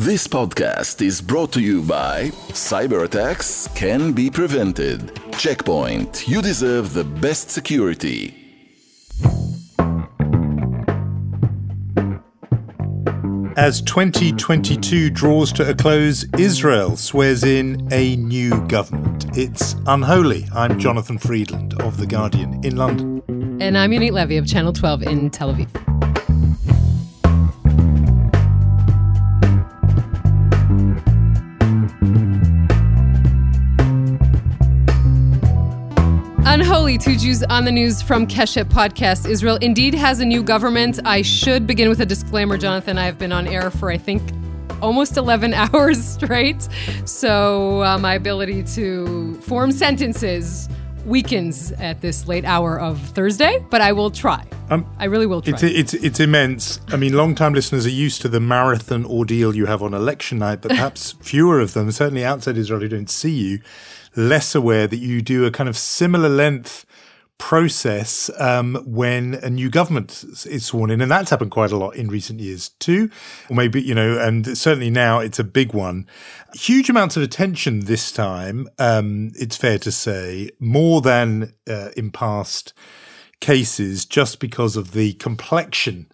This 0.00 0.28
podcast 0.28 1.02
is 1.02 1.20
brought 1.20 1.50
to 1.54 1.60
you 1.60 1.82
by 1.82 2.28
Cyber 2.50 3.04
attacks 3.04 3.68
can 3.74 4.12
be 4.12 4.30
prevented. 4.30 5.20
Check 5.36 5.64
Point, 5.64 6.28
you 6.28 6.40
deserve 6.40 6.94
the 6.94 7.02
best 7.02 7.50
security. 7.50 8.32
As 13.56 13.82
2022 13.82 15.10
draws 15.10 15.52
to 15.54 15.68
a 15.68 15.74
close, 15.74 16.24
Israel 16.38 16.96
swears 16.96 17.42
in 17.42 17.88
a 17.90 18.14
new 18.14 18.50
government. 18.68 19.26
It's 19.36 19.74
unholy. 19.88 20.46
I'm 20.54 20.78
Jonathan 20.78 21.18
Freedland 21.18 21.74
of 21.82 21.96
The 21.96 22.06
Guardian 22.06 22.64
in 22.64 22.76
London. 22.76 23.20
And 23.60 23.76
I'm 23.76 23.90
Yonit 23.90 24.12
Levy 24.12 24.36
of 24.36 24.46
Channel 24.46 24.72
12 24.72 25.02
in 25.02 25.30
Tel 25.30 25.52
Aviv. 25.52 26.07
Unholy, 36.88 37.04
two 37.04 37.18
Jews 37.18 37.42
on 37.42 37.66
the 37.66 37.70
news 37.70 38.00
from 38.00 38.26
Keshet 38.26 38.64
Podcast. 38.64 39.28
Israel 39.28 39.56
indeed 39.56 39.92
has 39.92 40.20
a 40.20 40.24
new 40.24 40.42
government. 40.42 40.98
I 41.04 41.20
should 41.20 41.66
begin 41.66 41.90
with 41.90 42.00
a 42.00 42.06
disclaimer, 42.06 42.56
Jonathan. 42.56 42.96
I 42.96 43.04
have 43.04 43.18
been 43.18 43.30
on 43.30 43.46
air 43.46 43.70
for, 43.70 43.90
I 43.90 43.98
think, 43.98 44.22
almost 44.80 45.18
11 45.18 45.52
hours 45.74 46.02
straight. 46.02 46.66
So 47.04 47.82
uh, 47.82 47.98
my 47.98 48.14
ability 48.14 48.62
to 48.76 49.34
form 49.42 49.70
sentences 49.70 50.66
weakens 51.04 51.72
at 51.72 52.00
this 52.00 52.26
late 52.26 52.46
hour 52.46 52.80
of 52.80 52.98
Thursday, 52.98 53.62
but 53.68 53.82
I 53.82 53.92
will 53.92 54.10
try. 54.10 54.46
Um, 54.70 54.86
I 54.98 55.04
really 55.04 55.26
will 55.26 55.42
try. 55.42 55.52
It's, 55.54 55.62
it's, 55.62 55.92
it's 55.92 56.20
immense. 56.20 56.80
I 56.88 56.96
mean, 56.96 57.12
long-time 57.12 57.52
listeners 57.52 57.84
are 57.84 57.90
used 57.90 58.22
to 58.22 58.28
the 58.28 58.40
marathon 58.40 59.04
ordeal 59.04 59.54
you 59.54 59.66
have 59.66 59.82
on 59.82 59.92
election 59.92 60.38
night, 60.38 60.62
but 60.62 60.70
perhaps 60.70 61.12
fewer 61.20 61.60
of 61.60 61.74
them, 61.74 61.90
certainly 61.90 62.24
outside 62.24 62.56
Israel, 62.56 62.80
who 62.80 62.88
don't 62.88 63.10
see 63.10 63.30
you, 63.30 63.60
less 64.16 64.54
aware 64.54 64.86
that 64.86 64.98
you 64.98 65.22
do 65.22 65.46
a 65.46 65.50
kind 65.50 65.68
of 65.68 65.76
similar 65.76 66.28
length 66.28 66.84
process 67.38 68.30
um, 68.38 68.74
when 68.84 69.34
a 69.34 69.48
new 69.48 69.70
government 69.70 70.24
is 70.44 70.66
sworn 70.66 70.90
in, 70.90 71.00
and 71.00 71.10
that's 71.10 71.30
happened 71.30 71.50
quite 71.50 71.72
a 71.72 71.76
lot 71.76 71.94
in 71.96 72.08
recent 72.08 72.40
years 72.40 72.70
too. 72.80 73.10
Or 73.48 73.56
maybe 73.56 73.80
you 73.80 73.94
know, 73.94 74.18
and 74.18 74.58
certainly 74.58 74.90
now 74.90 75.20
it's 75.20 75.38
a 75.38 75.44
big 75.44 75.72
one. 75.72 76.06
Huge 76.54 76.90
amounts 76.90 77.16
of 77.16 77.22
attention 77.22 77.80
this 77.80 78.12
time. 78.12 78.68
Um, 78.78 79.32
it's 79.36 79.56
fair 79.56 79.78
to 79.78 79.92
say 79.92 80.50
more 80.58 81.00
than 81.00 81.54
uh, 81.68 81.90
in 81.96 82.10
past 82.10 82.74
cases, 83.40 84.04
just 84.04 84.40
because 84.40 84.76
of 84.76 84.92
the 84.92 85.14
complexion 85.14 86.10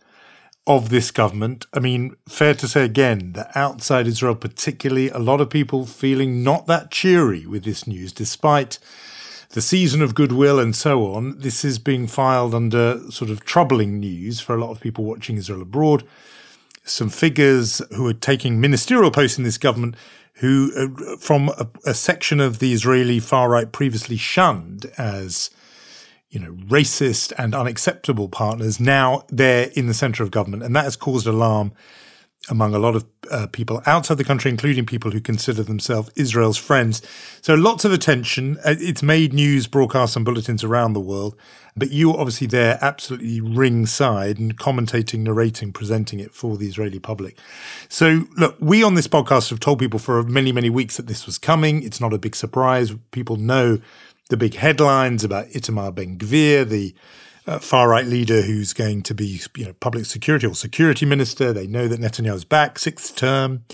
of 0.67 0.89
this 0.89 1.11
government. 1.11 1.67
I 1.75 1.81
mean, 1.81 2.17
fair 2.29 2.55
to 2.55 2.69
say 2.69 2.85
again 2.85 3.33
that 3.33 3.51
outside 3.55 4.07
Israel, 4.07 4.35
particularly, 4.35 5.11
a 5.11 5.19
lot 5.19 5.41
of 5.41 5.51
people 5.51 5.85
feeling 5.87 6.43
not 6.43 6.67
that 6.67 6.91
cheery 6.91 7.47
with 7.47 7.65
this 7.65 7.87
news, 7.87 8.13
despite 8.13 8.79
the 9.55 9.63
season 9.63 10.03
of 10.03 10.17
goodwill 10.17 10.59
and 10.59 10.75
so 10.75 11.15
on. 11.15 11.39
This 11.39 11.65
is 11.65 11.79
being 11.79 12.09
filed 12.09 12.57
under 12.57 13.01
sort 13.13 13.31
of 13.31 13.45
troubling 13.45 14.01
news 14.01 14.41
for 14.41 14.53
a 14.53 14.61
lot 14.61 14.73
of 14.73 14.81
people 14.81 15.05
watching 15.05 15.37
Israel 15.37 15.63
abroad. 15.63 16.03
Some 16.83 17.09
figures 17.09 17.81
who 17.95 18.05
are 18.09 18.15
taking 18.15 18.61
ministerial 18.61 19.13
posts 19.13 19.39
in 19.39 19.45
this 19.45 19.57
government 19.57 19.95
who, 20.39 20.73
uh, 20.77 21.17
from 21.19 21.51
a, 21.51 21.69
a 21.87 21.95
section 21.95 22.41
of 22.41 22.59
the 22.59 22.73
Israeli 22.73 23.21
far 23.21 23.49
right 23.49 23.71
previously 23.71 24.17
shunned 24.17 24.91
as 24.99 25.51
you 26.31 26.41
know, 26.41 26.55
racist 26.67 27.33
and 27.39 27.55
unacceptable 27.55 28.29
partners. 28.29 28.81
Now 28.81 29.23
they're 29.29 29.71
in 29.75 29.87
the 29.87 29.95
center 29.95 30.25
of 30.25 30.33
government, 30.33 30.65
and 30.65 30.75
that 30.75 30.83
has 30.83 30.97
caused 30.97 31.29
alarm 31.29 31.71
among 32.49 32.75
a 32.75 32.79
lot 32.79 32.95
of 32.95 33.05
uh, 33.31 33.47
people 33.49 33.83
outside 33.87 34.19
the 34.19 34.25
country, 34.25 34.51
including 34.51 34.85
people 34.85 35.11
who 35.11 35.21
consider 35.21 35.63
themselves 35.63 36.11
Israel's 36.17 36.59
friends. 36.59 37.03
So 37.41 37.55
lots 37.55 37.85
of 37.85 37.93
attention. 37.93 38.59
Uh, 38.65 38.75
it's 38.79 39.03
made 39.03 39.33
news 39.33 39.67
broadcasts 39.67 40.17
and 40.17 40.25
bulletins 40.25 40.63
around 40.63 40.93
the 40.93 41.01
world, 41.01 41.37
but 41.77 41.91
you 41.91 42.11
are 42.11 42.19
obviously 42.19 42.47
there 42.47 42.79
absolutely 42.81 43.41
ringside 43.41 44.39
and 44.39 44.57
commentating, 44.59 45.21
narrating, 45.21 45.73
presenting 45.73 46.21
it 46.21 46.35
for 46.35 46.57
the 46.57 46.67
Israeli 46.67 46.99
public. 46.99 47.39
So 47.89 48.27
look, 48.37 48.57
we 48.61 48.83
on 48.83 48.95
this 48.95 49.09
podcast 49.09 49.51
have 49.51 49.61
told 49.61 49.79
people 49.79 49.99
for 49.99 50.23
many, 50.23 50.53
many 50.53 50.71
weeks 50.71 50.97
that 50.97 51.07
this 51.07 51.27
was 51.27 51.39
coming. 51.39 51.83
It's 51.83 52.01
not 52.01 52.13
a 52.13 52.19
big 52.19 52.37
surprise. 52.37 52.95
People 53.11 53.37
know 53.37 53.79
the 54.31 54.37
big 54.37 54.55
headlines 54.55 55.25
about 55.25 55.49
Itamar 55.49 55.95
Ben 55.95 56.19
Gvir, 56.19 56.69
the 56.69 56.95
uh, 57.47 57.59
far 57.59 57.89
right 57.89 58.07
leader 58.07 58.43
who's 58.43 58.73
going 58.73 59.03
to 59.03 59.15
be, 59.15 59.41
you 59.57 59.67
know, 59.67 59.73
public 59.75 60.07
security 60.07 60.47
or 60.47 60.55
security 60.55 61.07
minister. 61.07 61.53
They 61.53 61.67
know 61.67 61.89
that 61.89 62.01
Netanyahu's 62.01 62.45
back, 62.45 62.79
sixth 62.79 63.17
term. 63.17 63.65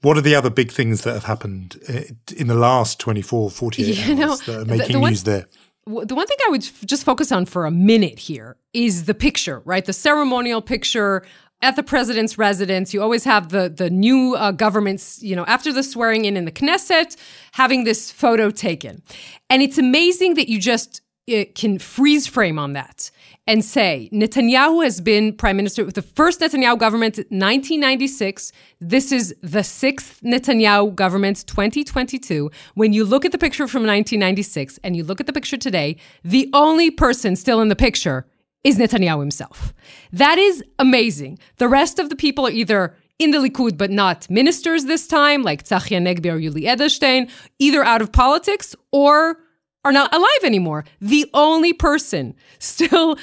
What 0.00 0.16
are 0.16 0.20
the 0.20 0.36
other 0.36 0.50
big 0.50 0.70
things 0.70 1.02
that 1.02 1.14
have 1.14 1.24
happened 1.24 1.80
uh, 1.88 2.02
in 2.36 2.46
the 2.46 2.54
last 2.54 3.00
24, 3.00 3.50
48 3.50 3.86
you 3.86 4.02
hours 4.02 4.18
know, 4.18 4.36
that 4.36 4.62
are 4.62 4.64
making 4.64 4.86
the, 4.86 4.92
the 4.92 5.00
one, 5.00 5.10
news 5.10 5.24
there? 5.24 5.46
The 5.86 6.14
one 6.14 6.26
thing 6.26 6.36
I 6.46 6.50
would 6.50 6.62
just 6.84 7.04
focus 7.04 7.32
on 7.32 7.46
for 7.46 7.66
a 7.66 7.70
minute 7.70 8.18
here 8.18 8.56
is 8.72 9.06
the 9.06 9.14
picture, 9.14 9.60
right? 9.64 9.84
The 9.84 9.92
ceremonial 9.92 10.62
picture 10.62 11.24
at 11.60 11.74
the 11.74 11.82
president's 11.82 12.38
residence. 12.38 12.94
You 12.94 13.02
always 13.02 13.24
have 13.24 13.48
the 13.48 13.68
the 13.68 13.90
new 13.90 14.36
uh, 14.36 14.52
government's, 14.52 15.20
you 15.22 15.34
know, 15.34 15.44
after 15.46 15.72
the 15.72 15.82
swearing 15.82 16.24
in 16.24 16.36
in 16.36 16.44
the 16.44 16.52
Knesset, 16.52 17.16
having 17.52 17.82
this 17.82 18.12
photo 18.12 18.50
taken, 18.50 19.02
and 19.50 19.62
it's 19.62 19.78
amazing 19.78 20.34
that 20.34 20.48
you 20.48 20.60
just 20.60 21.00
uh, 21.28 21.44
can 21.54 21.78
freeze 21.78 22.26
frame 22.26 22.58
on 22.58 22.72
that 22.72 23.10
and 23.48 23.64
say 23.64 24.10
Netanyahu 24.12 24.84
has 24.84 25.00
been 25.00 25.32
prime 25.32 25.56
minister 25.56 25.84
with 25.84 25.94
the 25.94 26.02
first 26.02 26.40
Netanyahu 26.40 26.78
government 26.78 27.16
1996. 27.16 28.52
This 28.80 29.10
is 29.10 29.34
the 29.42 29.64
sixth 29.64 30.20
Netanyahu 30.22 30.94
government 30.94 31.46
2022. 31.46 32.50
When 32.74 32.92
you 32.92 33.04
look 33.04 33.24
at 33.24 33.32
the 33.32 33.38
picture 33.38 33.66
from 33.66 33.82
1996 33.82 34.78
and 34.84 34.94
you 34.94 35.02
look 35.02 35.20
at 35.20 35.26
the 35.26 35.32
picture 35.32 35.56
today, 35.56 35.96
the 36.22 36.50
only 36.52 36.90
person 36.90 37.36
still 37.36 37.60
in 37.62 37.68
the 37.68 37.76
picture 37.76 38.26
is 38.64 38.76
Netanyahu 38.76 39.20
himself. 39.20 39.72
That 40.12 40.38
is 40.38 40.62
amazing. 40.78 41.38
The 41.56 41.68
rest 41.68 41.98
of 41.98 42.10
the 42.10 42.16
people 42.16 42.46
are 42.46 42.50
either 42.50 42.94
in 43.18 43.30
the 43.30 43.38
Likud 43.38 43.78
but 43.78 43.90
not 43.90 44.28
ministers 44.28 44.84
this 44.84 45.06
time, 45.06 45.42
like 45.42 45.64
Tzachi 45.64 45.96
Hanegbi 45.96 46.26
or 46.26 46.38
Yuli 46.38 46.64
Edelstein, 46.64 47.30
either 47.58 47.82
out 47.82 48.02
of 48.02 48.12
politics 48.12 48.76
or 48.92 49.38
are 49.84 49.92
not 49.92 50.14
alive 50.14 50.44
anymore. 50.44 50.84
The 51.00 51.28
only 51.34 51.72
person 51.72 52.34
still 52.58 53.16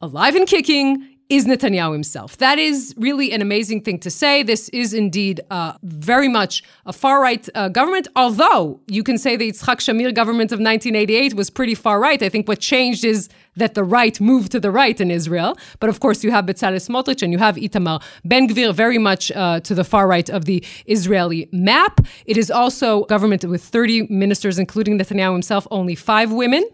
alive 0.00 0.34
and 0.34 0.46
kicking 0.46 1.06
is 1.30 1.46
Netanyahu 1.46 1.92
himself. 1.92 2.36
That 2.38 2.58
is 2.58 2.92
really 2.98 3.32
an 3.32 3.40
amazing 3.40 3.82
thing 3.82 4.00
to 4.00 4.10
say. 4.10 4.42
This 4.42 4.68
is 4.70 4.92
indeed 4.92 5.40
uh, 5.50 5.74
very 5.84 6.26
much 6.26 6.64
a 6.86 6.92
far 6.92 7.22
right 7.22 7.48
uh, 7.54 7.68
government, 7.68 8.08
although 8.16 8.80
you 8.88 9.04
can 9.04 9.16
say 9.16 9.36
the 9.36 9.52
Yitzhak 9.52 9.76
Shamir 9.76 10.12
government 10.12 10.50
of 10.50 10.58
1988 10.58 11.34
was 11.34 11.48
pretty 11.48 11.76
far 11.76 12.00
right. 12.00 12.20
I 12.20 12.28
think 12.28 12.48
what 12.48 12.58
changed 12.58 13.04
is 13.04 13.28
that 13.60 13.74
the 13.74 13.84
right 13.84 14.20
moved 14.20 14.52
to 14.52 14.60
the 14.60 14.70
right 14.70 15.00
in 15.00 15.10
Israel. 15.10 15.56
But 15.78 15.88
of 15.88 16.00
course, 16.00 16.24
you 16.24 16.30
have 16.30 16.44
Bezalel 16.46 16.82
Smotrich 16.88 17.22
and 17.22 17.32
you 17.32 17.38
have 17.38 17.56
Itamar 17.56 18.02
Ben 18.24 18.48
Gvir 18.48 18.74
very 18.74 18.98
much 18.98 19.30
uh, 19.32 19.60
to 19.60 19.74
the 19.74 19.84
far 19.84 20.06
right 20.08 20.28
of 20.28 20.44
the 20.44 20.64
Israeli 20.86 21.48
map. 21.52 22.00
It 22.26 22.36
is 22.36 22.50
also 22.50 23.04
government 23.04 23.44
with 23.44 23.62
30 23.62 24.06
ministers, 24.08 24.58
including 24.58 24.98
Netanyahu 24.98 25.32
himself, 25.32 25.66
only 25.70 25.94
five 25.94 26.32
women, 26.32 26.64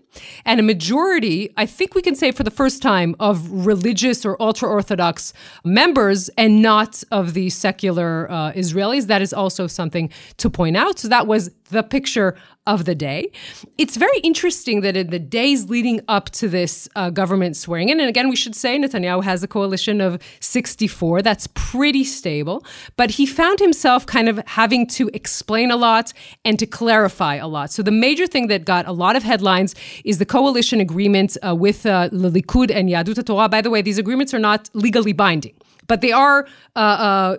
and 0.44 0.60
a 0.60 0.62
majority, 0.62 1.52
I 1.56 1.66
think 1.66 1.94
we 1.94 2.02
can 2.02 2.14
say 2.14 2.32
for 2.32 2.42
the 2.42 2.50
first 2.50 2.82
time, 2.82 3.14
of 3.20 3.66
religious 3.66 4.24
or 4.24 4.40
ultra 4.40 4.68
Orthodox 4.68 5.32
members 5.64 6.28
and 6.36 6.62
not 6.62 7.02
of 7.10 7.34
the 7.34 7.50
secular 7.50 8.30
uh, 8.30 8.52
Israelis. 8.52 9.06
That 9.06 9.22
is 9.22 9.32
also 9.32 9.66
something 9.66 10.10
to 10.38 10.50
point 10.50 10.76
out. 10.76 10.98
So 10.98 11.08
that 11.08 11.26
was 11.26 11.50
the 11.70 11.82
picture 11.82 12.36
of 12.66 12.84
the 12.84 12.94
day. 12.94 13.30
It's 13.78 13.96
very 13.96 14.18
interesting 14.20 14.80
that 14.80 14.96
in 14.96 15.10
the 15.10 15.20
days 15.20 15.68
leading 15.68 16.00
up 16.08 16.30
to 16.30 16.48
this 16.48 16.88
uh, 16.96 17.10
government 17.10 17.56
swearing 17.56 17.90
in, 17.90 18.00
and 18.00 18.08
again, 18.08 18.28
we 18.28 18.34
should 18.36 18.56
say 18.56 18.76
Netanyahu 18.76 19.22
has 19.22 19.42
a 19.42 19.48
coalition 19.48 20.00
of 20.00 20.20
64. 20.40 21.22
That's 21.22 21.46
pretty 21.54 22.02
stable. 22.02 22.64
But 22.96 23.10
he 23.10 23.24
found 23.24 23.60
himself 23.60 24.04
kind 24.06 24.28
of 24.28 24.40
having 24.46 24.86
to 24.88 25.08
explain 25.14 25.70
a 25.70 25.76
lot 25.76 26.12
and 26.44 26.58
to 26.58 26.66
clarify 26.66 27.36
a 27.36 27.46
lot. 27.46 27.70
So 27.70 27.82
the 27.82 27.92
major 27.92 28.26
thing 28.26 28.48
that 28.48 28.64
got 28.64 28.86
a 28.86 28.92
lot 28.92 29.14
of 29.14 29.22
headlines 29.22 29.74
is 30.06 30.16
the 30.18 30.24
coalition 30.36 30.80
agreement 30.80 31.36
uh, 31.42 31.54
with 31.54 31.84
uh, 31.84 32.08
Likud 32.10 32.70
and 32.74 32.88
Yahadut 32.88 33.24
Torah. 33.26 33.48
By 33.48 33.60
the 33.60 33.70
way, 33.70 33.82
these 33.82 33.98
agreements 33.98 34.32
are 34.32 34.38
not 34.50 34.70
legally 34.72 35.12
binding 35.12 35.54
but 35.86 36.00
they 36.00 36.12
are 36.12 36.46
uh, 36.74 36.78
uh, 36.78 37.36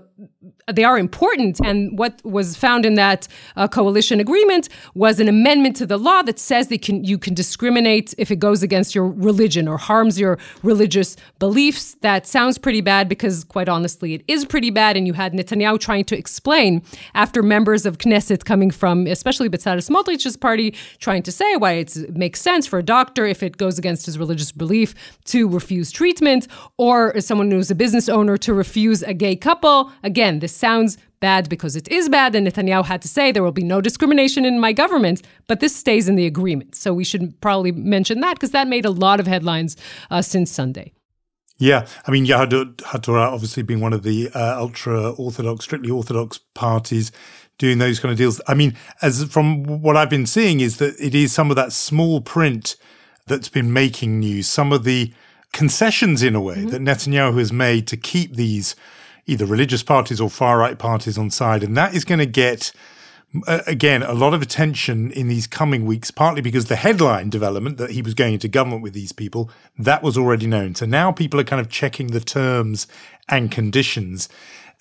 they 0.72 0.84
are 0.84 0.98
important. 0.98 1.60
And 1.64 1.98
what 1.98 2.22
was 2.26 2.56
found 2.56 2.86
in 2.86 2.96
that 2.96 3.28
uh, 3.56 3.68
coalition 3.68 4.20
agreement 4.20 4.70
was 4.96 5.20
an 5.20 5.28
amendment 5.28 5.76
to 5.78 5.86
the 5.86 5.98
law 5.98 6.22
that 6.24 6.40
says 6.40 6.68
that 6.68 6.82
can, 6.82 7.04
you 7.04 7.18
can 7.18 7.34
discriminate 7.34 8.14
if 8.18 8.32
it 8.32 8.38
goes 8.38 8.64
against 8.64 8.94
your 8.94 9.08
religion 9.08 9.68
or 9.68 9.78
harms 9.78 10.20
your 10.20 10.38
religious 10.64 11.16
beliefs. 11.40 11.96
That 12.02 12.28
sounds 12.28 12.58
pretty 12.58 12.82
bad 12.82 13.08
because, 13.08 13.44
quite 13.44 13.70
honestly, 13.70 14.14
it 14.14 14.24
is 14.28 14.46
pretty 14.46 14.70
bad. 14.70 14.98
And 14.98 15.08
you 15.08 15.14
had 15.14 15.34
Netanyahu 15.34 15.80
trying 15.80 16.06
to 16.06 16.18
explain 16.18 16.82
after 17.14 17.42
members 17.44 17.86
of 17.86 17.98
Knesset 17.98 18.46
coming 18.46 18.72
from, 18.72 19.08
especially 19.08 19.50
Bezalel 19.50 19.88
Smotrich's 19.88 20.36
party, 20.36 20.76
trying 21.00 21.24
to 21.24 21.32
say 21.32 21.56
why 21.56 21.74
it 21.74 21.96
makes 22.16 22.42
sense 22.42 22.68
for 22.68 22.80
a 22.80 22.84
doctor 22.84 23.26
if 23.26 23.44
it 23.44 23.58
goes 23.58 23.78
against 23.78 24.06
his 24.06 24.18
religious 24.18 24.52
belief 24.52 24.96
to 25.26 25.48
refuse 25.48 25.92
treatment, 25.92 26.48
or 26.78 27.20
someone 27.20 27.52
who's 27.52 27.72
a 27.72 27.76
business 27.76 28.10
owner 28.10 28.38
to 28.38 28.54
refuse 28.54 29.04
a 29.04 29.14
gay 29.14 29.36
couple 29.36 29.92
Again, 30.08 30.40
this 30.40 30.56
sounds 30.56 30.98
bad 31.20 31.50
because 31.50 31.76
it 31.76 31.90
is 31.90 32.08
bad, 32.08 32.34
and 32.34 32.48
Netanyahu 32.48 32.86
had 32.86 33.02
to 33.02 33.10
say 33.10 33.34
there 33.34 33.44
will 33.44 33.52
be 33.52 33.62
no 33.62 33.82
discrimination 33.82 34.46
in 34.46 34.58
my 34.58 34.72
government, 34.72 35.22
but 35.48 35.60
this 35.60 35.76
stays 35.76 36.08
in 36.08 36.16
the 36.16 36.26
agreement. 36.26 36.76
So 36.76 36.94
we 36.94 37.04
should 37.04 37.40
probably 37.42 37.74
mention 37.74 38.22
that 38.22 38.36
because 38.36 38.52
that 38.52 38.70
made 38.70 38.86
a 38.86 38.90
lot 38.90 39.20
of 39.20 39.28
headlines 39.28 39.76
uh, 40.10 40.22
since 40.22 40.50
Sunday. 40.50 40.94
Yeah, 41.58 41.88
I 42.06 42.12
mean, 42.12 42.26
Yahadut 42.26 42.78
HaTorah 42.78 43.34
obviously 43.34 43.64
being 43.64 43.82
one 43.82 43.92
of 43.92 44.04
the 44.04 44.30
uh, 44.34 44.58
ultra 44.58 45.10
orthodox, 45.12 45.66
strictly 45.66 45.92
orthodox 45.92 46.40
parties 46.54 47.12
doing 47.58 47.80
those 47.80 48.00
kind 48.00 48.14
of 48.14 48.18
deals. 48.18 48.40
I 48.48 48.54
mean, 48.54 48.78
as 49.02 49.26
from 49.26 49.66
what 49.66 49.98
I've 49.98 50.10
been 50.10 50.28
seeing, 50.28 50.62
is 50.62 50.78
that 50.78 50.96
it 51.02 51.14
is 51.14 51.34
some 51.34 51.50
of 51.50 51.58
that 51.58 51.74
small 51.74 52.22
print 52.22 52.78
that's 53.26 53.50
been 53.50 53.74
making 53.74 54.20
news, 54.20 54.48
some 54.48 54.72
of 54.72 54.86
the 54.86 55.12
concessions 55.52 56.24
in 56.24 56.34
a 56.34 56.42
way 56.42 56.58
mm-hmm. 56.58 56.70
that 56.70 56.82
Netanyahu 56.82 57.40
has 57.40 57.52
made 57.52 57.88
to 57.88 57.98
keep 57.98 58.36
these 58.36 58.74
either 59.28 59.46
religious 59.46 59.84
parties 59.84 60.20
or 60.20 60.30
far 60.30 60.58
right 60.58 60.80
parties 60.80 61.18
on 61.18 61.30
side. 61.30 61.64
And 61.64 61.78
that 61.78 61.94
is 61.94 62.06
going 62.06 62.20
to 62.20 62.26
get, 62.26 62.72
uh, 63.46 63.60
again, 63.68 64.02
a 64.02 64.14
lot 64.14 64.34
of 64.34 64.42
attention 64.42 65.12
in 65.12 65.28
these 65.28 65.46
coming 65.46 65.86
weeks, 65.86 66.10
partly 66.10 66.42
because 66.42 66.66
the 66.66 66.78
headline 66.78 67.30
development 67.30 67.78
that 67.78 67.92
he 67.92 68.02
was 68.02 68.14
going 68.14 68.34
into 68.34 68.48
government 68.48 68.82
with 68.82 68.94
these 68.94 69.12
people, 69.12 69.52
that 69.78 70.02
was 70.02 70.18
already 70.18 70.48
known. 70.48 70.74
So 70.76 70.86
now 70.86 71.12
people 71.12 71.40
are 71.40 71.44
kind 71.44 71.60
of 71.60 71.70
checking 71.70 72.08
the 72.08 72.22
terms 72.22 72.88
and 73.28 73.52
conditions 73.52 74.30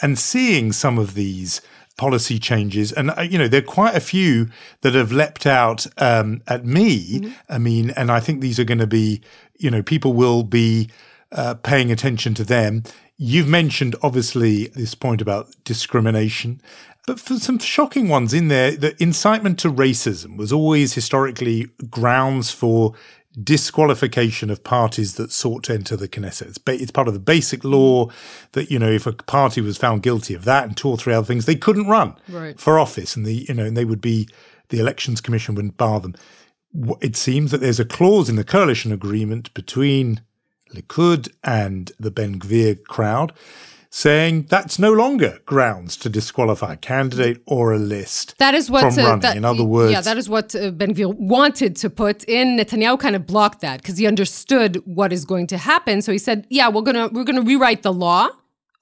and 0.01 0.19
seeing 0.19 0.73
some 0.73 0.99
of 0.99 1.15
these 1.15 1.61
policy 1.97 2.39
changes. 2.39 2.93
And, 2.93 3.11
uh, 3.11 3.23
you 3.23 3.39
know, 3.39 3.49
there 3.49 3.61
are 3.61 3.65
quite 3.65 3.97
a 3.97 4.01
few 4.01 4.49
that 4.83 4.95
have 4.95 5.13
leapt 5.13 5.47
out 5.47 5.87
um, 5.97 6.43
at 6.47 6.65
me. 6.65 7.21
Mm-hmm. 7.21 7.33
I 7.49 7.59
mean, 7.59 7.91
and 7.91 8.11
I 8.11 8.21
think 8.21 8.41
these 8.41 8.61
are 8.61 8.65
going 8.65 8.79
to 8.79 8.87
be, 8.87 9.23
you 9.59 9.71
know, 9.71 9.83
people 9.83 10.13
will 10.13 10.43
be 10.43 10.91
uh, 11.33 11.55
paying 11.55 11.91
attention 11.91 12.35
to 12.35 12.45
them. 12.45 12.83
You've 13.19 13.49
mentioned, 13.49 13.97
obviously, 14.03 14.69
this 14.69 14.95
point 14.95 15.23
about 15.23 15.49
discrimination. 15.65 16.61
But 17.07 17.21
for 17.21 17.39
some 17.39 17.59
shocking 17.59 18.09
ones 18.09 18.35
in 18.35 18.49
there, 18.49 18.73
the 18.73 19.01
incitement 19.03 19.59
to 19.61 19.71
racism 19.71 20.37
was 20.37 20.53
always 20.53 20.95
historically 20.95 21.69
grounds 21.89 22.51
for 22.51 22.95
disqualification 23.43 24.51
of 24.51 24.65
parties 24.65 25.15
that 25.17 25.31
sought 25.31 25.63
to 25.65 25.75
enter 25.75 25.97
the 25.97 26.09
Knesset. 26.09 26.49
It's, 26.49 26.59
ba- 26.59 26.81
it's, 26.81 26.91
part 26.91 27.07
of 27.07 27.15
the 27.15 27.21
basic 27.21 27.65
law 27.65 28.11
that 28.53 28.71
you 28.71 28.79
know 28.79 28.91
if 28.91 29.07
a 29.07 29.13
party 29.13 29.61
was 29.61 29.77
found 29.77 30.03
guilty 30.03 30.35
of 30.35 30.45
that 30.45 30.65
and 30.65 30.77
two 30.77 30.89
or 30.89 30.97
three 30.97 31.15
other 31.15 31.27
things, 31.27 31.47
they 31.47 31.55
couldn't 31.55 31.87
run 31.87 32.17
right. 32.29 32.59
for 32.59 32.79
office, 32.79 33.15
and 33.15 33.27
the 33.27 33.47
you 33.49 33.55
know 33.55 33.65
and 33.65 33.77
they 33.77 33.85
would 33.85 34.01
be 34.01 34.29
the 34.71 34.79
elections 34.79 35.21
commission 35.21 35.55
wouldn't 35.55 35.77
bar 35.77 36.01
them. 36.01 36.15
It 37.01 37.17
seems 37.17 37.51
that 37.51 37.61
there's 37.61 37.81
a 37.81 37.85
clause 37.85 38.29
in 38.29 38.37
the 38.37 38.45
coalition 38.45 38.91
agreement 38.91 39.53
between 39.55 40.21
Likud 40.75 41.29
and 41.45 41.93
the 41.99 42.11
Ben 42.11 42.39
Gvir 42.39 42.83
crowd 42.85 43.33
saying 43.97 44.43
that's 44.51 44.79
no 44.79 44.93
longer 44.93 45.39
grounds 45.47 45.97
to 45.97 46.11
disqualify 46.11 46.75
a 46.75 46.77
candidate 46.77 47.43
or 47.47 47.73
a 47.73 47.79
list 47.79 48.37
that 48.39 48.55
is 48.55 48.71
what, 48.71 48.81
from 48.93 49.05
uh, 49.05 49.09
running. 49.09 49.21
That, 49.21 49.37
in 49.37 49.45
other 49.45 49.65
words, 49.65 49.93
yeah, 49.93 50.03
that 50.03 50.19
is 50.19 50.29
what 50.29 50.55
uh, 50.55 50.71
Ben 50.71 50.95
Gvir 50.95 51.15
wanted 51.15 51.77
to 51.77 51.89
put 51.89 52.23
in. 52.25 52.59
Netanyahu 52.59 53.01
kind 53.01 53.17
of 53.17 53.27
blocked 53.27 53.61
that 53.63 53.81
because 53.81 53.97
he 53.97 54.07
understood 54.07 54.83
what 54.85 55.13
is 55.13 55.25
going 55.25 55.47
to 55.49 55.59
happen. 55.59 56.03
So 56.03 56.13
he 56.13 56.19
said, 56.19 56.47
"Yeah, 56.51 56.69
we're 56.69 56.83
gonna 56.83 57.09
we're 57.09 57.25
gonna 57.25 57.43
rewrite 57.43 57.83
the 57.83 57.93
law, 57.93 58.29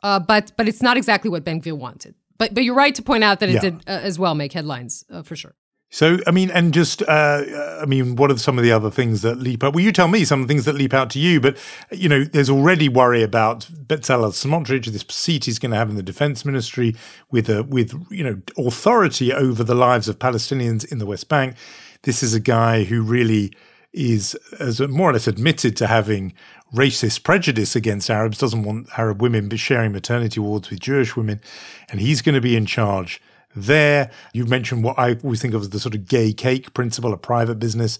uh, 0.02 0.18
but 0.18 0.52
but 0.56 0.68
it's 0.68 0.82
not 0.82 0.96
exactly 0.96 1.30
what 1.30 1.44
Ben 1.44 1.60
Gvir 1.60 1.78
wanted." 1.78 2.14
But 2.38 2.54
but 2.54 2.64
you're 2.64 2.74
right 2.74 2.94
to 2.94 3.02
point 3.02 3.22
out 3.22 3.40
that 3.40 3.48
it 3.48 3.54
yeah. 3.54 3.60
did 3.60 3.74
uh, 3.86 3.90
as 3.90 4.18
well 4.18 4.34
make 4.34 4.52
headlines 4.52 5.04
uh, 5.10 5.22
for 5.22 5.36
sure. 5.36 5.54
So, 5.94 6.18
I 6.26 6.32
mean, 6.32 6.50
and 6.50 6.74
just, 6.74 7.02
uh, 7.02 7.44
I 7.80 7.84
mean, 7.86 8.16
what 8.16 8.28
are 8.32 8.36
some 8.36 8.58
of 8.58 8.64
the 8.64 8.72
other 8.72 8.90
things 8.90 9.22
that 9.22 9.38
leap 9.38 9.62
out? 9.62 9.74
Well, 9.74 9.84
you 9.84 9.92
tell 9.92 10.08
me 10.08 10.24
some 10.24 10.42
of 10.42 10.48
the 10.48 10.52
things 10.52 10.64
that 10.64 10.74
leap 10.74 10.92
out 10.92 11.08
to 11.10 11.20
you, 11.20 11.40
but, 11.40 11.56
you 11.92 12.08
know, 12.08 12.24
there's 12.24 12.50
already 12.50 12.88
worry 12.88 13.22
about 13.22 13.60
Bezalel 13.86 14.32
Smotrich, 14.32 14.86
this 14.86 15.04
seat 15.08 15.44
he's 15.44 15.60
going 15.60 15.70
to 15.70 15.76
have 15.76 15.90
in 15.90 15.94
the 15.94 16.02
defense 16.02 16.44
ministry 16.44 16.96
with, 17.30 17.48
a, 17.48 17.62
with, 17.62 17.94
you 18.10 18.24
know, 18.24 18.42
authority 18.58 19.32
over 19.32 19.62
the 19.62 19.76
lives 19.76 20.08
of 20.08 20.18
Palestinians 20.18 20.84
in 20.90 20.98
the 20.98 21.06
West 21.06 21.28
Bank. 21.28 21.54
This 22.02 22.24
is 22.24 22.34
a 22.34 22.40
guy 22.40 22.82
who 22.82 23.00
really 23.00 23.52
is 23.92 24.34
as 24.58 24.80
more 24.80 25.10
or 25.10 25.12
less 25.12 25.28
admitted 25.28 25.76
to 25.76 25.86
having 25.86 26.34
racist 26.74 27.22
prejudice 27.22 27.76
against 27.76 28.10
Arabs, 28.10 28.38
doesn't 28.38 28.64
want 28.64 28.88
Arab 28.98 29.22
women 29.22 29.48
sharing 29.54 29.92
maternity 29.92 30.40
wards 30.40 30.70
with 30.70 30.80
Jewish 30.80 31.14
women, 31.14 31.40
and 31.88 32.00
he's 32.00 32.20
going 32.20 32.34
to 32.34 32.40
be 32.40 32.56
in 32.56 32.66
charge 32.66 33.22
there. 33.54 34.10
you've 34.32 34.48
mentioned 34.48 34.84
what 34.84 34.98
I 34.98 35.16
always 35.22 35.40
think 35.40 35.54
of 35.54 35.62
as 35.62 35.70
the 35.70 35.80
sort 35.80 35.94
of 35.94 36.06
gay 36.06 36.32
cake 36.32 36.74
principle, 36.74 37.12
a 37.12 37.16
private 37.16 37.58
business 37.58 37.98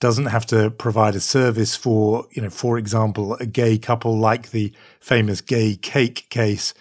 doesn't 0.00 0.26
have 0.26 0.46
to 0.46 0.70
provide 0.70 1.14
a 1.16 1.20
service 1.20 1.74
for, 1.74 2.26
you 2.30 2.42
know, 2.42 2.50
for 2.50 2.78
example, 2.78 3.34
a 3.34 3.46
gay 3.46 3.78
couple 3.78 4.16
like 4.16 4.50
the 4.50 4.72
famous 5.00 5.40
gay 5.40 5.74
cake 5.76 6.26
case 6.30 6.72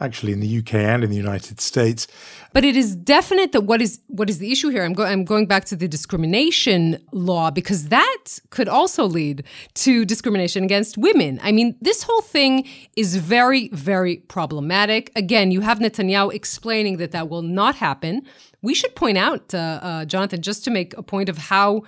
actually 0.00 0.32
in 0.32 0.40
the 0.40 0.58
UK 0.58 0.74
and 0.74 1.02
in 1.02 1.10
the 1.10 1.16
United 1.16 1.60
States. 1.60 2.06
But 2.52 2.64
it 2.64 2.76
is 2.76 2.94
definite 2.94 3.52
that 3.52 3.62
what 3.62 3.82
is 3.82 4.00
what 4.06 4.30
is 4.30 4.38
the 4.38 4.52
issue 4.52 4.68
here? 4.68 4.84
I'm, 4.84 4.92
go- 4.92 5.04
I'm 5.04 5.24
going 5.24 5.46
back 5.46 5.64
to 5.66 5.76
the 5.76 5.88
discrimination 5.88 6.98
law 7.12 7.50
because 7.50 7.88
that 7.88 8.24
could 8.50 8.68
also 8.68 9.04
lead 9.04 9.44
to 9.74 10.04
discrimination 10.04 10.64
against 10.64 10.96
women. 10.96 11.40
I 11.42 11.52
mean, 11.52 11.76
this 11.80 12.02
whole 12.02 12.22
thing 12.22 12.66
is 12.96 13.16
very, 13.16 13.68
very 13.68 14.18
problematic. 14.28 15.10
Again, 15.16 15.50
you 15.50 15.60
have 15.60 15.78
Netanyahu 15.78 16.32
explaining 16.32 16.98
that 16.98 17.10
that 17.12 17.28
will 17.28 17.42
not 17.42 17.74
happen. 17.74 18.22
We 18.62 18.74
should 18.74 18.94
point 18.96 19.18
out, 19.18 19.54
uh, 19.54 19.80
uh, 19.82 20.04
Jonathan, 20.04 20.42
just 20.42 20.64
to 20.64 20.70
make 20.70 20.96
a 20.96 21.02
point 21.02 21.28
of 21.28 21.38
how 21.38 21.82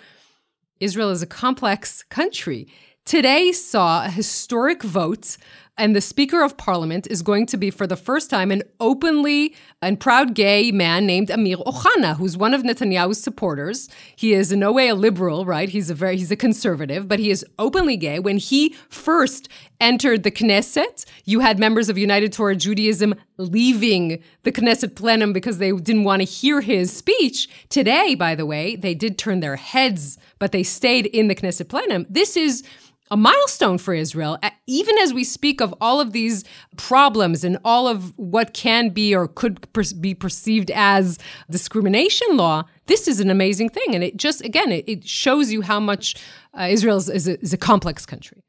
Israel 0.80 1.10
is 1.10 1.22
a 1.22 1.26
complex 1.26 2.02
country. 2.04 2.68
Today 3.04 3.52
saw 3.52 4.04
a 4.04 4.08
historic 4.08 4.82
vote 4.82 5.36
and 5.76 5.96
the 5.96 6.00
Speaker 6.00 6.42
of 6.42 6.56
Parliament 6.56 7.06
is 7.10 7.22
going 7.22 7.46
to 7.46 7.56
be, 7.56 7.70
for 7.70 7.86
the 7.86 7.96
first 7.96 8.28
time, 8.28 8.50
an 8.50 8.62
openly 8.80 9.54
and 9.80 9.98
proud 9.98 10.34
gay 10.34 10.70
man 10.70 11.06
named 11.06 11.30
Amir 11.30 11.56
Ohana, 11.58 12.16
who's 12.16 12.36
one 12.36 12.52
of 12.52 12.62
Netanyahu's 12.62 13.22
supporters. 13.22 13.88
He 14.14 14.34
is 14.34 14.52
in 14.52 14.60
no 14.60 14.72
way 14.72 14.88
a 14.88 14.94
liberal, 14.94 15.44
right? 15.46 15.68
He's 15.68 15.88
a 15.88 15.94
very 15.94 16.16
he's 16.16 16.30
a 16.30 16.36
conservative, 16.36 17.08
but 17.08 17.18
he 17.18 17.30
is 17.30 17.44
openly 17.58 17.96
gay. 17.96 18.18
When 18.18 18.36
he 18.36 18.74
first 18.88 19.48
entered 19.80 20.22
the 20.22 20.30
Knesset, 20.30 21.06
you 21.24 21.40
had 21.40 21.58
members 21.58 21.88
of 21.88 21.96
United 21.96 22.32
Torah 22.32 22.56
Judaism 22.56 23.14
leaving 23.38 24.22
the 24.42 24.52
Knesset 24.52 24.94
plenum 24.94 25.32
because 25.32 25.58
they 25.58 25.72
didn't 25.72 26.04
want 26.04 26.20
to 26.20 26.26
hear 26.26 26.60
his 26.60 26.94
speech. 26.94 27.48
Today, 27.70 28.14
by 28.14 28.34
the 28.34 28.44
way, 28.44 28.76
they 28.76 28.94
did 28.94 29.16
turn 29.16 29.40
their 29.40 29.56
heads, 29.56 30.18
but 30.38 30.52
they 30.52 30.62
stayed 30.62 31.06
in 31.06 31.28
the 31.28 31.34
Knesset 31.34 31.68
plenum. 31.68 32.06
This 32.10 32.36
is 32.36 32.62
a 33.10 33.16
milestone 33.16 33.78
for 33.78 33.92
Israel. 33.92 34.38
Even 34.66 34.96
as 34.98 35.12
we 35.12 35.24
speak 35.24 35.60
of 35.60 35.74
all 35.80 36.00
of 36.00 36.12
these 36.12 36.44
problems 36.76 37.44
and 37.44 37.58
all 37.64 37.88
of 37.88 38.16
what 38.18 38.54
can 38.54 38.90
be 38.90 39.14
or 39.14 39.26
could 39.26 39.72
per- 39.72 39.82
be 40.00 40.14
perceived 40.14 40.70
as 40.70 41.18
discrimination 41.50 42.36
law, 42.36 42.64
this 42.86 43.08
is 43.08 43.20
an 43.20 43.30
amazing 43.30 43.68
thing. 43.68 43.94
And 43.94 44.04
it 44.04 44.16
just, 44.16 44.42
again, 44.42 44.70
it, 44.70 44.84
it 44.88 45.06
shows 45.06 45.52
you 45.52 45.62
how 45.62 45.80
much 45.80 46.14
uh, 46.58 46.68
Israel 46.70 46.96
is, 46.98 47.08
is, 47.08 47.28
a, 47.28 47.40
is, 47.40 47.52
a, 47.52 47.56
complex 47.56 48.06
country. 48.06 48.42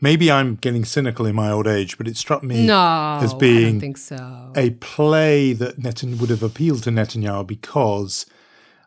Maybe 0.00 0.30
I'm 0.30 0.56
getting 0.56 0.84
cynical 0.84 1.26
in 1.26 1.34
my 1.34 1.50
old 1.50 1.66
age, 1.66 1.96
but 1.96 2.08
it 2.08 2.16
struck 2.16 2.42
me 2.42 2.66
no, 2.66 3.18
as 3.22 3.34
being 3.34 3.94
so. 3.96 4.52
a 4.56 4.70
play 4.70 5.52
that 5.52 5.78
Netanyahu 5.78 6.20
would 6.20 6.30
have 6.30 6.42
appealed 6.42 6.82
to 6.84 6.90
Netanyahu 6.90 7.46
because– 7.46 8.26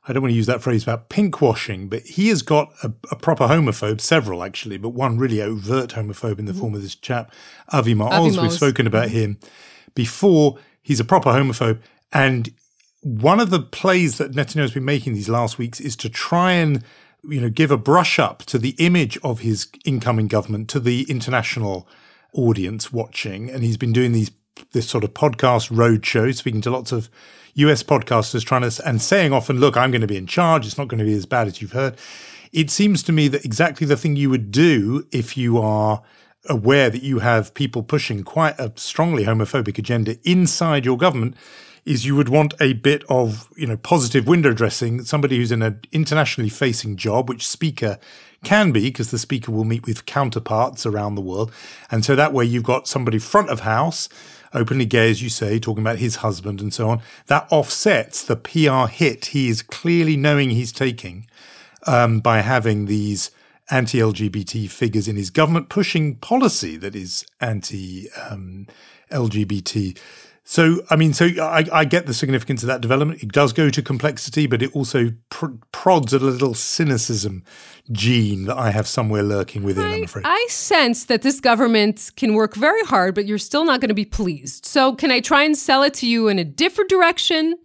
I 0.08 0.14
don't 0.14 0.22
want 0.22 0.32
to 0.32 0.36
use 0.36 0.46
that 0.46 0.62
phrase 0.62 0.84
about 0.84 1.10
pinkwashing, 1.10 1.90
but 1.90 2.04
he 2.04 2.30
has 2.30 2.42
got 2.42 2.72
a, 2.84 2.94
a, 3.12 3.16
proper 3.16 3.48
homophobe, 3.48 4.00
several 4.00 4.44
actually, 4.44 4.78
but 4.78 4.90
one 4.90 5.18
really 5.18 5.42
overt 5.42 5.92
homophobe 5.92 6.38
in 6.38 6.46
the 6.46 6.52
mm-hmm. 6.52 6.62
form 6.62 6.76
of 6.76 6.84
this 6.84 6.96
chap, 6.96 7.34
Avi 7.70 7.96
Maoz. 7.96 8.40
We've 8.40 8.54
spoken 8.54 8.86
about 8.86 9.08
mm-hmm. 9.08 9.18
him 9.18 9.40
before. 9.96 10.60
He's 10.82 11.00
a 11.00 11.06
proper 11.06 11.32
homophobe. 11.32 11.80
And 12.14 12.54
one 13.02 13.40
of 13.40 13.50
the 13.50 13.62
plays 13.62 14.18
that 14.20 14.34
Netanyahu's 14.34 14.74
been 14.74 14.86
making 14.86 15.14
these 15.14 15.30
last 15.30 15.58
weeks 15.58 15.80
is 15.80 15.96
to 15.98 16.10
try 16.10 16.54
and 16.54 16.84
you 17.28 17.42
know 17.42 17.50
give 17.50 17.72
a 17.72 17.78
brush 17.78 18.20
up 18.20 18.44
to 18.44 18.58
the 18.58 18.76
image 18.78 19.18
of 19.24 19.40
his 19.40 19.68
incoming 19.84 20.28
government 20.28 20.70
to 20.70 20.80
the 20.80 21.06
international 21.10 21.88
audience 22.34 22.92
watching 22.92 23.50
and 23.50 23.64
he's 23.64 23.78
been 23.78 23.94
doing 23.94 24.12
these 24.12 24.32
this 24.72 24.88
sort 24.90 25.04
of 25.04 25.14
podcast 25.14 25.72
roadshow 25.72 26.34
speaking 26.36 26.62
to 26.62 26.72
lots 26.72 26.92
of 26.92 27.10
US 27.56 27.84
podcasters 27.84 28.44
trying 28.44 28.70
to 28.70 28.88
and 28.88 29.02
saying 29.02 29.34
often, 29.34 29.60
look, 29.60 29.78
I'm 29.78 29.92
going 29.92 30.02
to 30.02 30.08
be 30.08 30.18
in 30.18 30.28
charge. 30.28 30.66
It's 30.66 30.78
not 30.78 30.88
going 30.88 31.00
to 31.00 31.06
be 31.06 31.14
as 31.14 31.26
bad 31.26 31.48
as 31.48 31.62
you've 31.62 31.72
heard. 31.72 31.98
It 32.52 32.70
seems 32.70 33.04
to 33.04 33.12
me 33.12 33.28
that 33.30 33.46
exactly 33.46 33.88
the 33.88 33.98
thing 33.98 34.16
you 34.16 34.30
would 34.30 34.52
do 34.52 35.08
if 35.12 35.38
you 35.38 35.58
are 35.58 36.02
aware 36.48 36.90
that 36.90 37.04
you 37.04 37.20
have 37.20 37.54
people 37.54 37.84
pushing 37.84 38.24
quite 38.24 38.58
a 38.60 38.72
strongly 38.76 39.26
homophobic 39.26 39.78
agenda 39.78 40.18
inside 40.24 40.86
your 40.86 40.98
government 40.98 41.36
is 41.86 42.06
you 42.06 42.16
would 42.16 42.30
want 42.30 42.54
a 42.60 42.74
bit 42.74 43.04
of, 43.10 43.48
you 43.56 43.68
know, 43.68 43.78
positive 43.78 44.28
window 44.28 44.54
dressing, 44.54 45.04
somebody 45.04 45.38
who's 45.38 45.52
in 45.52 45.62
an 45.62 45.80
internationally 45.92 46.50
facing 46.50 46.98
job, 46.98 47.30
which 47.30 47.48
speaker 47.48 48.00
can 48.46 48.72
be 48.72 48.82
because 48.82 49.12
the 49.12 49.20
speaker 49.20 49.52
will 49.52 49.66
meet 49.66 49.86
with 49.86 50.06
counterparts 50.06 50.86
around 50.86 51.16
the 51.16 51.22
world. 51.22 51.52
And 51.92 52.06
so 52.06 52.16
that 52.16 52.32
way 52.32 52.46
you've 52.46 52.64
got 52.64 52.88
somebody 52.88 53.20
front 53.20 53.50
of 53.50 53.62
house 53.62 54.08
openly 54.56 54.86
gay, 54.86 55.12
as 55.12 55.22
you 55.22 55.30
say, 55.30 55.60
talking 55.60 55.84
about 55.84 55.98
his 55.98 56.18
husband 56.18 56.62
and 56.62 56.74
so 56.74 56.90
on, 56.90 57.02
that 57.28 57.46
offsets 57.52 58.24
the 58.24 58.38
PR 58.38 58.90
hit 58.92 59.28
he 59.28 59.50
is 59.50 59.62
clearly 59.62 60.16
knowing 60.16 60.50
he's 60.50 60.72
taking 60.72 61.28
um, 61.86 62.20
by 62.22 62.40
having 62.40 62.86
these 62.86 63.32
anti 63.70 64.00
LGBT 64.00 64.70
figures 64.70 65.08
in 65.08 65.16
his 65.16 65.30
government 65.30 65.70
pushing 65.70 66.16
policy 66.16 66.78
that 66.78 66.96
is 66.96 67.26
anti 67.42 68.10
um, 68.30 68.68
LGBT. 69.12 69.98
So, 70.48 70.82
I 70.92 70.96
mean, 70.96 71.12
so 71.14 71.26
I, 71.42 71.66
I, 71.74 71.86
get 71.86 72.06
the 72.06 72.14
significance 72.14 72.62
of 72.62 72.68
that 72.68 72.80
development. 72.80 73.24
It 73.24 73.32
does 73.32 73.52
go 73.52 73.72
to 73.72 73.82
complexity, 73.82 74.46
but 74.46 74.62
it 74.62 74.76
also 74.76 75.12
pr- 75.32 75.48
prods 75.72 76.14
at 76.14 76.22
a 76.22 76.26
little 76.26 76.54
cynicism 76.54 77.44
gene 77.92 78.46
that 78.46 78.56
I 78.56 78.70
have 78.70 78.88
somewhere 78.88 79.24
lurking 79.24 79.64
within, 79.64 79.86
I, 79.86 79.96
I'm 79.96 80.04
afraid. 80.04 80.24
I 80.28 80.46
sense 80.52 81.06
that 81.06 81.24
this 81.24 81.40
government 81.40 82.12
can 82.16 82.36
work 82.36 82.54
very 82.54 82.84
hard, 82.84 83.16
but 83.16 83.26
you're 83.26 83.40
still 83.40 83.66
not 83.66 83.82
going 83.82 83.90
to 83.90 83.96
be 83.96 84.06
pleased. 84.06 84.68
So, 84.68 84.94
can 84.94 85.10
I 85.10 85.20
try 85.20 85.42
and 85.42 85.58
sell 85.58 85.82
it 85.82 85.96
to 85.96 86.08
you 86.08 86.28
in 86.28 86.38
a 86.38 86.46
different 86.46 86.92
direction? 86.92 87.56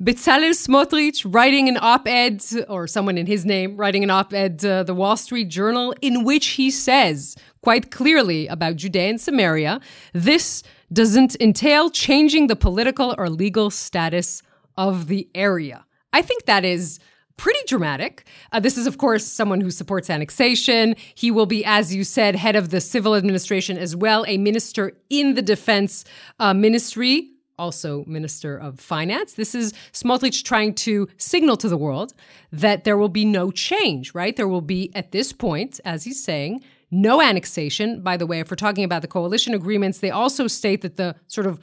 Bezalel 0.00 0.50
Smotrich 0.50 1.26
writing 1.28 1.68
an 1.68 1.76
op 1.80 2.06
ed, 2.06 2.44
or 2.68 2.86
someone 2.86 3.18
in 3.18 3.26
his 3.26 3.44
name 3.44 3.76
writing 3.76 4.04
an 4.04 4.10
op 4.10 4.32
ed, 4.32 4.64
uh, 4.64 4.84
the 4.84 4.94
Wall 4.94 5.16
Street 5.16 5.48
Journal, 5.48 5.92
in 6.02 6.22
which 6.22 6.46
he 6.50 6.70
says 6.70 7.34
quite 7.62 7.90
clearly 7.90 8.46
about 8.46 8.76
Judea 8.76 9.10
and 9.10 9.20
Samaria 9.20 9.80
this 10.12 10.62
doesn't 10.92 11.36
entail 11.40 11.90
changing 11.90 12.46
the 12.46 12.56
political 12.56 13.14
or 13.18 13.28
legal 13.28 13.70
status 13.70 14.42
of 14.76 15.08
the 15.08 15.28
area. 15.34 15.84
I 16.12 16.22
think 16.22 16.46
that 16.46 16.64
is 16.64 16.98
pretty 17.36 17.60
dramatic. 17.66 18.26
Uh, 18.52 18.60
this 18.60 18.76
is, 18.76 18.86
of 18.86 18.98
course, 18.98 19.24
someone 19.24 19.60
who 19.60 19.70
supports 19.70 20.10
annexation. 20.10 20.96
He 21.14 21.30
will 21.30 21.46
be, 21.46 21.64
as 21.64 21.94
you 21.94 22.04
said, 22.04 22.34
head 22.34 22.56
of 22.56 22.70
the 22.70 22.80
civil 22.80 23.14
administration 23.14 23.78
as 23.78 23.94
well, 23.94 24.24
a 24.26 24.38
minister 24.38 24.92
in 25.08 25.34
the 25.34 25.42
defense 25.42 26.04
uh, 26.40 26.52
ministry. 26.54 27.30
Also, 27.58 28.04
Minister 28.06 28.56
of 28.56 28.78
Finance. 28.78 29.32
This 29.32 29.52
is 29.52 29.72
Smotrich 29.92 30.44
trying 30.44 30.74
to 30.74 31.08
signal 31.16 31.56
to 31.56 31.68
the 31.68 31.76
world 31.76 32.14
that 32.52 32.84
there 32.84 32.96
will 32.96 33.08
be 33.08 33.24
no 33.24 33.50
change, 33.50 34.14
right? 34.14 34.36
There 34.36 34.46
will 34.46 34.60
be, 34.60 34.92
at 34.94 35.10
this 35.10 35.32
point, 35.32 35.80
as 35.84 36.04
he's 36.04 36.22
saying, 36.22 36.62
no 36.90 37.20
annexation. 37.20 38.02
By 38.02 38.16
the 38.16 38.26
way, 38.26 38.40
if 38.40 38.50
we're 38.50 38.56
talking 38.56 38.84
about 38.84 39.02
the 39.02 39.08
coalition 39.08 39.54
agreements, 39.54 39.98
they 39.98 40.10
also 40.10 40.46
state 40.46 40.82
that 40.82 40.96
the 40.96 41.14
sort 41.26 41.46
of 41.46 41.58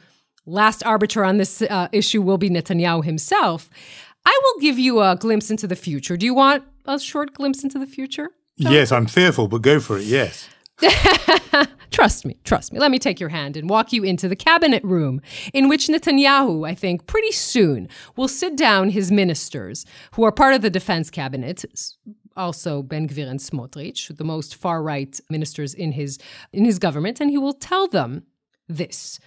last 0.45 0.85
arbiter 0.85 1.23
on 1.23 1.37
this 1.37 1.61
uh, 1.61 1.87
issue 1.91 2.21
will 2.21 2.37
be 2.37 2.49
Netanyahu 2.49 3.03
himself. 3.03 3.69
I 4.25 4.39
will 4.43 4.61
give 4.61 4.79
you 4.79 5.01
a 5.01 5.15
glimpse 5.15 5.51
into 5.51 5.67
the 5.67 5.75
future. 5.75 6.17
Do 6.17 6.25
you 6.25 6.33
want 6.33 6.63
a 6.85 6.99
short 6.99 7.33
glimpse 7.33 7.63
into 7.63 7.79
the 7.79 7.87
future? 7.87 8.29
Yes, 8.57 8.91
I'm 8.91 9.05
fearful, 9.05 9.47
but 9.47 9.61
go 9.61 9.79
for 9.79 9.97
it. 9.97 10.05
Yes. 10.05 10.49
trust 11.91 12.25
me, 12.25 12.37
trust 12.43 12.73
me. 12.73 12.79
Let 12.79 12.91
me 12.91 12.99
take 12.99 13.19
your 13.19 13.29
hand 13.29 13.55
and 13.55 13.69
walk 13.69 13.93
you 13.93 14.03
into 14.03 14.27
the 14.27 14.35
cabinet 14.35 14.83
room 14.83 15.21
in 15.53 15.69
which 15.69 15.87
Netanyahu, 15.87 16.67
I 16.67 16.75
think, 16.75 17.07
pretty 17.07 17.31
soon 17.31 17.87
will 18.15 18.27
sit 18.27 18.55
down 18.57 18.89
his 18.89 19.11
ministers 19.11 19.85
who 20.13 20.23
are 20.23 20.31
part 20.31 20.53
of 20.53 20.61
the 20.61 20.69
defense 20.69 21.09
cabinet, 21.09 21.63
also 22.35 22.81
Ben 22.81 23.07
Gvir 23.07 23.27
and 23.27 23.39
Smotrich, 23.39 24.15
the 24.15 24.23
most 24.23 24.55
far 24.55 24.81
right 24.81 25.19
ministers 25.29 25.73
in 25.73 25.91
his 25.91 26.19
in 26.53 26.65
his 26.65 26.79
government, 26.79 27.19
and 27.19 27.29
he 27.29 27.37
will 27.37 27.53
tell 27.53 27.87
them 27.87 28.23
this: 28.67 29.19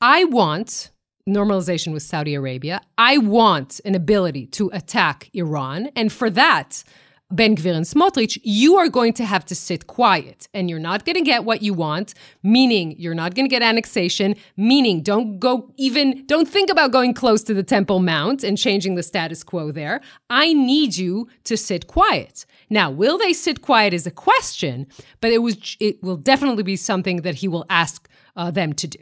I 0.00 0.24
want 0.24 0.90
normalization 1.28 1.92
with 1.92 2.02
Saudi 2.02 2.34
Arabia. 2.34 2.80
I 2.98 3.18
want 3.18 3.80
an 3.84 3.94
ability 3.94 4.46
to 4.46 4.70
attack 4.72 5.30
Iran, 5.32 5.90
and 5.96 6.12
for 6.12 6.30
that. 6.30 6.84
Ben 7.32 7.56
Gvir 7.56 7.74
and 7.74 7.86
Smotrich, 7.86 8.38
you 8.42 8.76
are 8.76 8.88
going 8.88 9.12
to 9.14 9.24
have 9.24 9.44
to 9.46 9.54
sit 9.54 9.86
quiet 9.86 10.48
and 10.52 10.68
you're 10.68 10.78
not 10.78 11.04
going 11.04 11.16
to 11.16 11.22
get 11.22 11.44
what 11.44 11.62
you 11.62 11.74
want, 11.74 12.14
meaning 12.42 12.94
you're 12.98 13.14
not 13.14 13.34
going 13.34 13.46
to 13.46 13.50
get 13.50 13.62
annexation, 13.62 14.36
meaning 14.56 15.02
don't 15.02 15.38
go 15.38 15.72
even, 15.76 16.26
don't 16.26 16.46
think 16.46 16.70
about 16.70 16.92
going 16.92 17.14
close 17.14 17.42
to 17.44 17.54
the 17.54 17.62
Temple 17.62 18.00
Mount 18.00 18.44
and 18.44 18.58
changing 18.58 18.94
the 18.94 19.02
status 19.02 19.42
quo 19.42 19.72
there. 19.72 20.00
I 20.28 20.52
need 20.52 20.96
you 20.96 21.28
to 21.44 21.56
sit 21.56 21.86
quiet. 21.86 22.44
Now, 22.68 22.90
will 22.90 23.18
they 23.18 23.32
sit 23.32 23.62
quiet 23.62 23.92
is 23.92 24.06
a 24.06 24.10
question, 24.10 24.86
but 25.20 25.30
it 25.30 25.38
was 25.38 25.76
it 25.80 26.02
will 26.02 26.16
definitely 26.16 26.62
be 26.62 26.76
something 26.76 27.22
that 27.22 27.36
he 27.36 27.48
will 27.48 27.66
ask 27.68 28.08
uh, 28.36 28.50
them 28.50 28.72
to 28.74 28.86
do. 28.86 28.98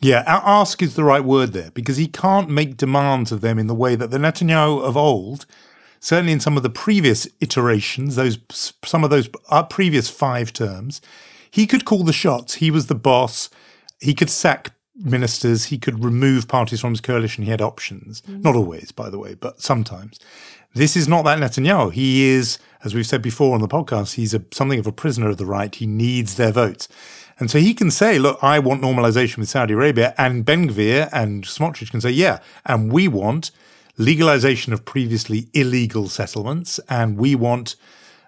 Yeah, 0.00 0.22
ask 0.26 0.82
is 0.82 0.96
the 0.96 1.04
right 1.04 1.24
word 1.24 1.52
there 1.54 1.70
because 1.70 1.96
he 1.96 2.06
can't 2.06 2.50
make 2.50 2.76
demands 2.76 3.32
of 3.32 3.40
them 3.40 3.58
in 3.58 3.66
the 3.66 3.74
way 3.74 3.96
that 3.96 4.10
the 4.10 4.18
Netanyahu 4.18 4.82
of 4.82 4.96
old, 4.96 5.46
certainly 6.04 6.34
in 6.34 6.40
some 6.40 6.58
of 6.58 6.62
the 6.62 6.68
previous 6.68 7.26
iterations, 7.40 8.16
those 8.16 8.38
some 8.50 9.04
of 9.04 9.10
those 9.10 9.30
uh, 9.48 9.62
previous 9.62 10.10
five 10.10 10.52
terms, 10.52 11.00
he 11.50 11.66
could 11.66 11.86
call 11.86 12.04
the 12.04 12.12
shots. 12.12 12.54
He 12.54 12.70
was 12.70 12.88
the 12.88 12.94
boss. 12.94 13.48
He 14.00 14.12
could 14.12 14.28
sack 14.28 14.72
ministers. 14.94 15.66
He 15.66 15.78
could 15.78 16.04
remove 16.04 16.46
parties 16.46 16.82
from 16.82 16.90
his 16.90 17.00
coalition. 17.00 17.44
He 17.44 17.50
had 17.50 17.62
options. 17.62 18.20
Mm-hmm. 18.20 18.42
Not 18.42 18.54
always, 18.54 18.92
by 18.92 19.08
the 19.08 19.18
way, 19.18 19.32
but 19.32 19.62
sometimes. 19.62 20.20
This 20.74 20.94
is 20.94 21.08
not 21.08 21.24
that 21.24 21.38
Netanyahu. 21.38 21.92
He 21.92 22.24
is, 22.24 22.58
as 22.84 22.94
we've 22.94 23.06
said 23.06 23.22
before 23.22 23.54
on 23.54 23.62
the 23.62 23.68
podcast, 23.68 24.14
he's 24.14 24.34
a, 24.34 24.42
something 24.52 24.78
of 24.78 24.86
a 24.86 24.92
prisoner 24.92 25.30
of 25.30 25.38
the 25.38 25.46
right. 25.46 25.74
He 25.74 25.86
needs 25.86 26.34
their 26.34 26.52
votes. 26.52 26.86
And 27.38 27.50
so 27.50 27.58
he 27.58 27.72
can 27.72 27.90
say, 27.90 28.18
look, 28.18 28.38
I 28.42 28.58
want 28.58 28.82
normalization 28.82 29.38
with 29.38 29.48
Saudi 29.48 29.72
Arabia. 29.72 30.14
And 30.18 30.44
Ben 30.44 30.68
Gvir 30.68 31.08
and 31.12 31.44
Smotrich 31.44 31.90
can 31.90 32.02
say, 32.02 32.10
yeah, 32.10 32.40
and 32.66 32.92
we 32.92 33.08
want 33.08 33.52
legalization 33.96 34.72
of 34.72 34.84
previously 34.84 35.48
illegal 35.54 36.08
settlements. 36.08 36.80
And 36.88 37.16
we 37.16 37.34
want 37.34 37.76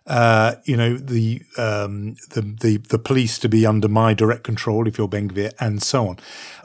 uh, 0.07 0.55
you 0.65 0.77
know, 0.77 0.97
the, 0.97 1.43
um, 1.59 2.15
the, 2.31 2.41
the, 2.61 2.77
the 2.77 2.99
police 2.99 3.41
to 3.41 3.49
be 3.49 3.67
under 3.67 3.89
my 3.89 4.15
direct 4.15 4.45
control 4.45 4.87
if 4.87 4.99
you're 4.99 5.09
Ben 5.09 5.29
Gvir 5.29 5.53
and 5.59 5.83
so 5.83 6.07
on. 6.07 6.19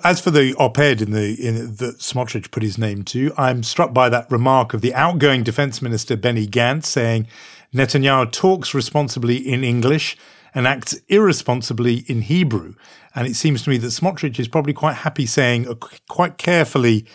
As 0.03 0.21
for 0.21 0.29
the 0.29 0.53
op-ed 0.55 1.01
in 1.01 1.11
the, 1.11 1.33
in 1.43 1.75
that 1.77 1.97
Smotrich 1.97 2.51
put 2.51 2.61
his 2.61 2.77
name 2.77 3.03
to, 3.05 3.33
I'm 3.37 3.63
struck 3.63 3.93
by 3.93 4.09
that 4.09 4.29
remark 4.31 4.75
of 4.75 4.81
the 4.81 4.93
outgoing 4.93 5.41
defense 5.41 5.81
minister 5.81 6.15
Benny 6.15 6.45
Gantz 6.45 6.85
saying 6.85 7.27
Netanyahu 7.73 8.31
talks 8.31 8.75
responsibly 8.75 9.37
in 9.37 9.63
English 9.63 10.17
and 10.53 10.67
acts 10.67 10.99
irresponsibly 11.07 12.03
in 12.07 12.21
Hebrew. 12.21 12.75
And 13.15 13.27
it 13.27 13.35
seems 13.35 13.63
to 13.63 13.71
me 13.71 13.77
that 13.77 13.87
Smotrich 13.87 14.39
is 14.39 14.47
probably 14.47 14.73
quite 14.73 14.97
happy 14.97 15.25
saying 15.25 15.67
a 15.67 15.75
quite 16.07 16.37
carefully 16.37 17.07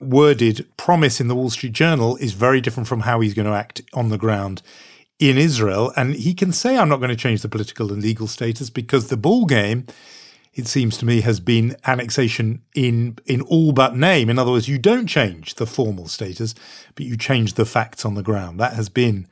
worded 0.00 0.66
promise 0.76 1.20
in 1.20 1.28
the 1.28 1.34
Wall 1.34 1.50
Street 1.50 1.72
Journal 1.72 2.16
is 2.16 2.32
very 2.32 2.60
different 2.60 2.88
from 2.88 3.00
how 3.00 3.20
he's 3.20 3.34
going 3.34 3.46
to 3.46 3.52
act 3.52 3.82
on 3.94 4.08
the 4.08 4.18
ground 4.18 4.62
in 5.18 5.38
Israel. 5.38 5.92
And 5.96 6.14
he 6.14 6.34
can 6.34 6.52
say, 6.52 6.76
I'm 6.76 6.88
not 6.88 6.98
going 6.98 7.10
to 7.10 7.16
change 7.16 7.42
the 7.42 7.48
political 7.48 7.92
and 7.92 8.02
legal 8.02 8.26
status 8.26 8.70
because 8.70 9.08
the 9.08 9.16
ball 9.16 9.46
game, 9.46 9.86
it 10.54 10.66
seems 10.66 10.96
to 10.98 11.06
me, 11.06 11.22
has 11.22 11.40
been 11.40 11.76
annexation 11.86 12.62
in, 12.74 13.18
in 13.26 13.40
all 13.42 13.72
but 13.72 13.96
name. 13.96 14.28
In 14.28 14.38
other 14.38 14.50
words, 14.50 14.68
you 14.68 14.78
don't 14.78 15.06
change 15.06 15.54
the 15.54 15.66
formal 15.66 16.08
status, 16.08 16.54
but 16.94 17.06
you 17.06 17.16
change 17.16 17.54
the 17.54 17.64
facts 17.64 18.04
on 18.04 18.14
the 18.14 18.22
ground. 18.22 18.60
That 18.60 18.74
has 18.74 18.88
been 18.88 19.26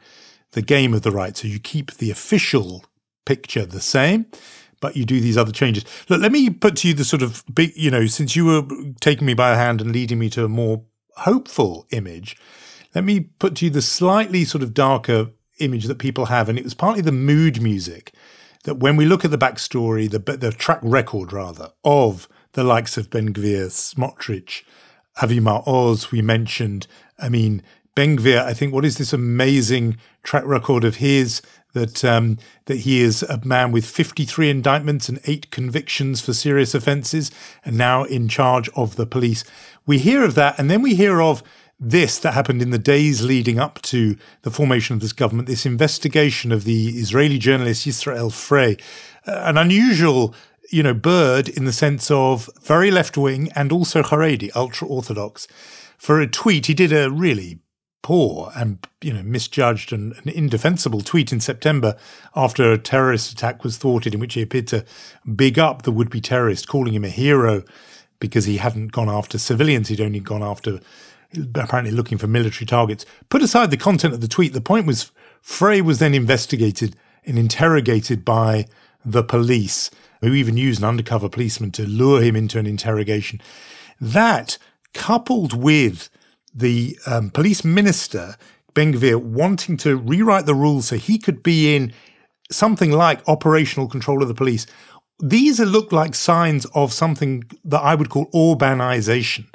the 0.53 0.63
game 0.63 0.95
of 0.95 1.03
the 1.03 1.11
right. 1.11 1.37
So 1.37 1.49
you 1.49 1.59
keep 1.59 1.93
the 1.93 2.11
official 2.11 2.85
picture 3.27 3.67
the 3.67 3.81
same. 3.81 4.27
But 4.85 4.99
you 4.99 5.07
do 5.07 5.19
these 5.19 5.39
other 5.39 5.51
changes. 5.51 5.87
Look, 6.11 6.21
let 6.21 6.31
me 6.31 6.51
put 6.51 6.77
to 6.77 6.89
you 6.89 6.93
the 6.93 7.07
sort 7.07 7.23
of 7.23 7.43
big, 7.55 7.73
you 7.75 7.91
know, 7.91 8.05
since 8.05 8.37
you 8.37 8.45
were 8.45 8.63
taking 9.01 9.27
me 9.27 9.33
by 9.33 9.53
the 9.53 9.57
hand 9.57 9.81
and 9.81 9.91
leading 9.93 10.19
me 10.19 10.29
to 10.29 10.45
a 10.45 10.49
more 10.49 10.83
hopeful 11.17 11.87
image, 11.91 12.37
let 12.95 13.03
me 13.03 13.21
put 13.21 13.55
to 13.55 13.65
you 13.65 13.71
the 13.71 13.81
slightly 13.81 14.45
sort 14.45 14.63
of 14.63 14.75
darker 14.75 15.31
image 15.59 15.87
that 15.87 15.99
people 15.99 16.27
have, 16.27 16.51
and 16.51 16.59
it 16.59 16.65
was 16.65 16.75
partly 16.75 17.01
the 17.01 17.13
mood 17.13 17.63
music 17.63 18.13
that 18.65 18.75
when 18.75 18.99
we 18.99 19.07
look 19.07 19.25
at 19.25 19.31
the 19.31 19.39
backstory, 19.39 20.11
the 20.11 20.19
the 20.37 20.53
track 20.53 20.81
record 20.83 21.33
rather 21.33 21.71
of 21.83 22.29
the 22.53 22.63
likes 22.63 22.99
of 22.99 23.09
Ben 23.09 23.33
Gvir, 23.33 23.71
Smotrich, 23.71 24.65
Avi 25.23 25.41
Maoz, 25.41 26.11
we 26.11 26.21
mentioned. 26.21 26.87
I 27.19 27.31
mean, 27.31 27.63
Ben 27.95 28.19
Gvir, 28.19 28.43
I 28.43 28.55
think, 28.55 28.73
what 28.73 28.85
is 28.85 28.99
this 28.99 29.13
amazing 29.13 29.99
track 30.25 30.45
record 30.45 30.83
of 30.83 30.97
his 30.97 31.41
that 31.75 32.05
um, 32.05 32.39
that 32.67 32.79
he 32.79 33.01
is 33.01 33.23
a 33.25 33.45
man 33.45 33.71
with 33.71 33.85
53 33.85 34.49
indictments 34.49 35.09
and 35.09 35.21
eight 35.27 35.51
convictions 35.51 36.21
for 36.21 36.33
serious 36.33 36.75
offences, 36.75 37.31
and 37.65 37.77
now 37.77 38.05
in 38.05 38.29
charge 38.29 38.69
of 38.71 38.97
the 38.97 39.07
police. 39.07 39.45
We 39.87 39.99
hear 39.99 40.25
of 40.25 40.35
that, 40.37 40.59
and 40.59 40.71
then 40.71 40.83
we 40.83 40.95
hear 40.95 41.21
of 41.21 41.43
this 41.79 42.19
that 42.21 42.35
happened 42.35 42.63
in 42.63 42.71
the 42.71 42.79
days 42.79 43.23
leading 43.23 43.59
up 43.59 43.83
to 43.83 44.17
the 44.43 44.51
formation 44.51 44.95
of 44.95 45.01
this 45.01 45.13
government, 45.13 45.49
this 45.49 45.67
investigation 45.67 46.53
of 46.53 46.65
the 46.65 46.91
Israeli 46.91 47.39
journalist 47.39 47.87
Yisrael 47.87 48.33
Frey, 48.33 48.77
uh, 49.27 49.43
an 49.45 49.59
unusual, 49.59 50.35
you 50.71 50.83
know, 50.83 50.95
bird 50.95 51.49
in 51.49 51.65
the 51.65 51.73
sense 51.73 52.11
of 52.11 52.49
very 52.63 52.91
left 52.91 53.17
wing 53.17 53.51
and 53.55 53.73
also 53.73 54.03
Haredi, 54.03 54.51
ultra 54.55 54.87
orthodox. 54.87 55.47
For 55.99 56.21
a 56.21 56.27
tweet, 56.27 56.67
he 56.67 56.75
did 56.75 56.93
a 56.93 57.11
really 57.11 57.59
poor 58.05 58.53
and 58.55 58.87
you 59.01 59.13
know 59.15 59.23
misjudged 59.23 59.91
and, 59.91 60.13
and 60.19 60.29
indefensible 60.29 61.01
tweet 61.01 61.33
in 61.33 61.41
September 61.41 61.97
after 62.37 62.71
a 62.71 62.79
terrorist 62.79 63.33
attack 63.33 63.65
was 63.65 63.79
thwarted, 63.79 64.15
in 64.15 64.21
which 64.21 64.35
he 64.35 64.43
appeared 64.43 64.69
to 64.69 64.85
big 65.35 65.59
up 65.59 65.83
the 65.83 65.91
would-be 65.91 66.21
terrorist, 66.21 66.69
calling 66.69 66.95
him 66.95 67.05
a 67.05 67.09
hero 67.09 67.65
because 68.21 68.45
he 68.45 68.59
hadn't 68.59 68.93
gone 68.93 69.09
after 69.09 69.39
civilians; 69.39 69.89
he'd 69.89 70.03
only 70.03 70.21
gone 70.21 70.43
after 70.43 70.81
apparently 71.55 71.91
looking 71.91 72.19
for 72.19 72.27
military 72.27 72.67
targets. 72.67 73.07
Put 73.31 73.43
aside 73.43 73.71
the 73.71 73.77
content 73.79 74.13
of 74.13 74.21
the 74.21 74.29
tweet, 74.29 74.53
the 74.53 74.61
point 74.61 74.87
was 74.87 75.11
Frey 75.41 75.81
was 75.81 75.99
then 75.99 76.15
investigated 76.15 76.95
and 77.25 77.39
interrogated 77.39 78.23
by 78.23 78.67
the 79.03 79.25
police, 79.25 79.91
who 80.21 80.35
even 80.35 80.59
used 80.59 80.81
an 80.83 80.89
undercover 80.89 81.31
policeman 81.31 81.71
to 81.73 81.87
lure 81.87 82.21
him 82.21 82.37
into 82.37 82.59
an 82.59 82.67
interrogation. 82.67 83.41
That, 83.99 84.59
coupled 84.93 85.55
with 85.55 86.11
the 86.55 86.99
um, 87.07 87.31
police 87.31 87.65
minister, 87.65 88.37
Ben 88.75 88.93
Gvir, 88.93 89.21
wanting 89.21 89.77
to 89.79 89.97
rewrite 89.97 90.47
the 90.47 90.55
rules 90.55 90.89
so 90.89 90.97
he 90.97 91.19
could 91.19 91.43
be 91.43 91.75
in 91.75 91.93
something 92.51 92.93
like 92.93 93.27
operational 93.29 93.89
control 93.89 94.23
of 94.23 94.29
the 94.29 94.35
police, 94.35 94.67
these 95.21 95.61
look 95.61 95.93
like 95.93 96.15
signs 96.15 96.67
of 96.75 96.93
something 96.93 97.45
that 97.65 97.81
I 97.81 97.95
would 97.95 98.11
call 98.11 98.31
Orbanization 98.33 99.47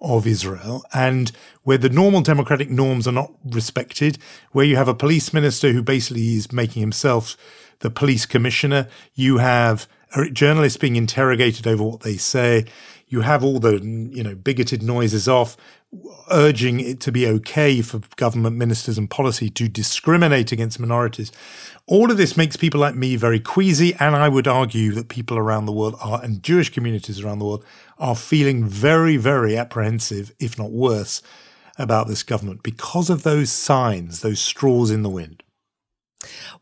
of 0.00 0.26
Israel 0.26 0.84
and 0.92 1.32
where 1.62 1.78
the 1.78 1.88
normal 1.88 2.20
democratic 2.20 2.68
norms 2.68 3.08
are 3.08 3.12
not 3.12 3.32
respected, 3.44 4.18
where 4.52 4.64
you 4.64 4.76
have 4.76 4.88
a 4.88 4.94
police 4.94 5.32
minister 5.32 5.72
who 5.72 5.82
basically 5.82 6.34
is 6.34 6.52
making 6.52 6.80
himself 6.80 7.36
the 7.80 7.90
police 7.90 8.26
commissioner, 8.26 8.88
you 9.14 9.38
have 9.38 9.88
journalists 10.32 10.78
being 10.78 10.96
interrogated 10.96 11.66
over 11.66 11.82
what 11.82 12.00
they 12.00 12.16
say, 12.16 12.66
you 13.08 13.22
have 13.22 13.44
all 13.44 13.58
the 13.58 13.80
you 14.12 14.22
know 14.22 14.34
bigoted 14.34 14.82
noises 14.82 15.28
off, 15.28 15.56
urging 16.30 16.80
it 16.80 17.00
to 17.00 17.12
be 17.12 17.26
okay 17.26 17.82
for 17.82 18.00
government 18.16 18.56
ministers 18.56 18.98
and 18.98 19.08
policy 19.08 19.48
to 19.50 19.68
discriminate 19.68 20.50
against 20.50 20.80
minorities. 20.80 21.30
All 21.86 22.10
of 22.10 22.16
this 22.16 22.36
makes 22.36 22.56
people 22.56 22.80
like 22.80 22.94
me 22.94 23.14
very 23.16 23.38
queasy, 23.38 23.94
and 23.94 24.16
I 24.16 24.28
would 24.28 24.48
argue 24.48 24.92
that 24.92 25.08
people 25.08 25.38
around 25.38 25.66
the 25.66 25.72
world 25.72 25.96
are, 26.00 26.22
and 26.22 26.42
Jewish 26.42 26.70
communities 26.70 27.20
around 27.20 27.38
the 27.38 27.44
world 27.44 27.64
are 27.98 28.16
feeling 28.16 28.64
very, 28.64 29.16
very 29.16 29.56
apprehensive, 29.56 30.32
if 30.40 30.58
not 30.58 30.72
worse, 30.72 31.22
about 31.78 32.08
this 32.08 32.22
government 32.22 32.62
because 32.62 33.10
of 33.10 33.22
those 33.22 33.52
signs, 33.52 34.20
those 34.20 34.40
straws 34.40 34.90
in 34.90 35.02
the 35.02 35.10
wind. 35.10 35.43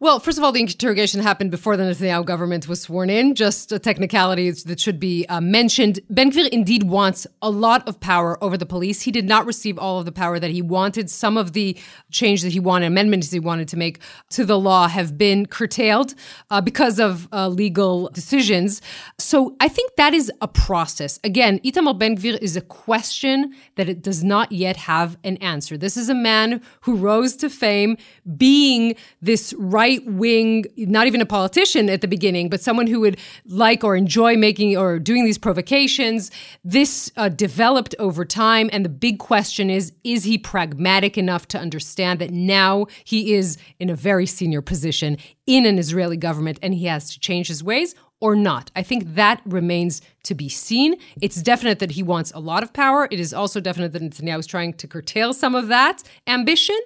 Well, 0.00 0.21
first 0.21 0.38
of 0.38 0.45
all, 0.45 0.52
the 0.52 0.61
interrogation 0.61 1.21
happened 1.21 1.50
before 1.50 1.76
the 1.76 1.85
Netanyahu 1.85 2.25
government 2.25 2.69
was 2.69 2.83
sworn 2.83 3.11
in. 3.11 3.35
Just 3.35 3.73
a 3.73 3.78
technicality 3.78 4.50
that 4.50 4.81
should 4.81 4.99
be 4.99 5.26
uh, 5.26 5.40
mentioned. 5.40 6.00
Ben 6.11 6.31
Gvir 6.31 6.49
indeed 6.49 6.85
wants 6.85 7.26
a 7.40 7.50
lot 7.50 7.87
of 7.88 8.00
power 8.00 8.42
over 8.42 8.57
the 8.57 8.66
police. 8.66 9.02
He 9.02 9.11
did 9.11 9.26
not 9.26 9.47
receive 9.47 9.78
all 9.78 9.99
of 9.99 10.04
the 10.04 10.12
power 10.12 10.38
that 10.38 10.50
he 10.50 10.62
wanted. 10.62 11.11
Some 11.11 11.37
of 11.37 11.52
the 11.52 11.76
change 12.11 12.42
that 12.42 12.52
he 12.52 12.61
wanted, 12.61 12.87
amendments 12.87 13.31
he 13.31 13.40
wanted 13.40 13.69
to 13.69 13.76
make 13.76 14.00
to 14.31 14.45
the 14.45 14.59
law, 14.59 14.88
have 14.88 15.16
been 15.16 15.47
curtailed 15.47 16.14
uh, 16.50 16.61
because 16.61 16.99
of 16.99 17.28
uh, 17.33 17.49
legal 17.49 18.09
decisions. 18.11 18.83
So 19.19 19.57
I 19.61 19.69
think 19.69 19.97
that 19.97 20.14
is 20.14 20.31
a 20.40 20.49
process. 20.49 21.19
Again, 21.25 21.59
Itamar 21.61 21.99
Ben 21.99 22.16
Gvir 22.16 22.38
is 22.40 22.57
a 22.57 22.61
question 22.61 23.54
that 23.76 23.88
it 23.88 24.02
does 24.02 24.25
not 24.25 24.52
yet 24.52 24.76
have 24.76 25.16
an 25.25 25.37
answer. 25.38 25.76
This 25.76 25.97
is 25.97 26.09
a 26.09 26.14
man 26.14 26.61
who 26.83 26.97
rose 26.97 27.37
to 27.37 27.49
fame 27.50 27.97
being 28.37 28.95
this 29.21 29.51
right 29.59 30.04
wing, 30.06 30.64
not 30.76 31.06
even 31.06 31.21
a 31.21 31.26
politician 31.26 31.88
at 31.88 32.00
the 32.00 32.09
beginning, 32.09 32.49
but 32.49 32.61
someone 32.61 32.87
who 32.87 33.00
would 33.00 33.18
like 33.47 33.85
or 33.85 33.97
enjoy 33.97 34.37
making 34.37 34.76
or 34.76 34.99
doing 34.99 35.25
these 35.25 35.38
provocations. 35.38 36.30
This 36.64 37.11
uh, 37.16 37.28
developed 37.28 37.94
over 37.99 38.25
time. 38.25 38.68
And 38.73 38.85
the 38.85 38.90
big 38.90 39.18
question 39.18 39.71
is 39.71 39.92
is 40.04 40.25
he 40.25 40.38
pragmatic 40.38 41.16
enough 41.18 41.49
to 41.49 41.59
understand 41.59 42.21
that 42.21 42.30
now 42.30 42.87
he 43.04 43.35
is 43.35 43.59
in 43.78 43.90
a 43.90 43.94
very 43.94 44.26
senior 44.26 44.62
position 44.62 45.16
in 45.47 45.66
an 45.66 45.78
Israeli 45.78 46.16
government 46.16 46.59
and 46.62 46.75
he 46.75 46.87
has 46.87 47.11
to 47.12 47.21
change 47.21 47.49
his 47.49 47.62
ways? 47.62 47.94
Or 48.21 48.37
not. 48.37 48.71
I 48.76 48.85
think 48.85 49.16
that 49.16 49.42
remains 49.44 50.00
to 50.23 50.37
be 50.37 50.49
seen. 50.49 50.94
It's 51.21 51.42
definite 51.42 51.80
that 51.80 51.90
he 51.90 52.04
wants 52.04 52.30
a 52.32 52.38
lot 52.38 52.62
of 52.62 52.73
power. 52.73 53.09
It 53.11 53.18
is 53.18 53.35
also 53.35 53.61
definite 53.61 53.92
that 53.94 54.02
Netanyahu 54.02 54.38
is 54.38 54.47
trying 54.47 54.75
to 54.75 54.87
curtail 54.87 55.32
some 55.32 55.56
of 55.56 55.66
that 55.68 56.04
ambition 56.28 56.78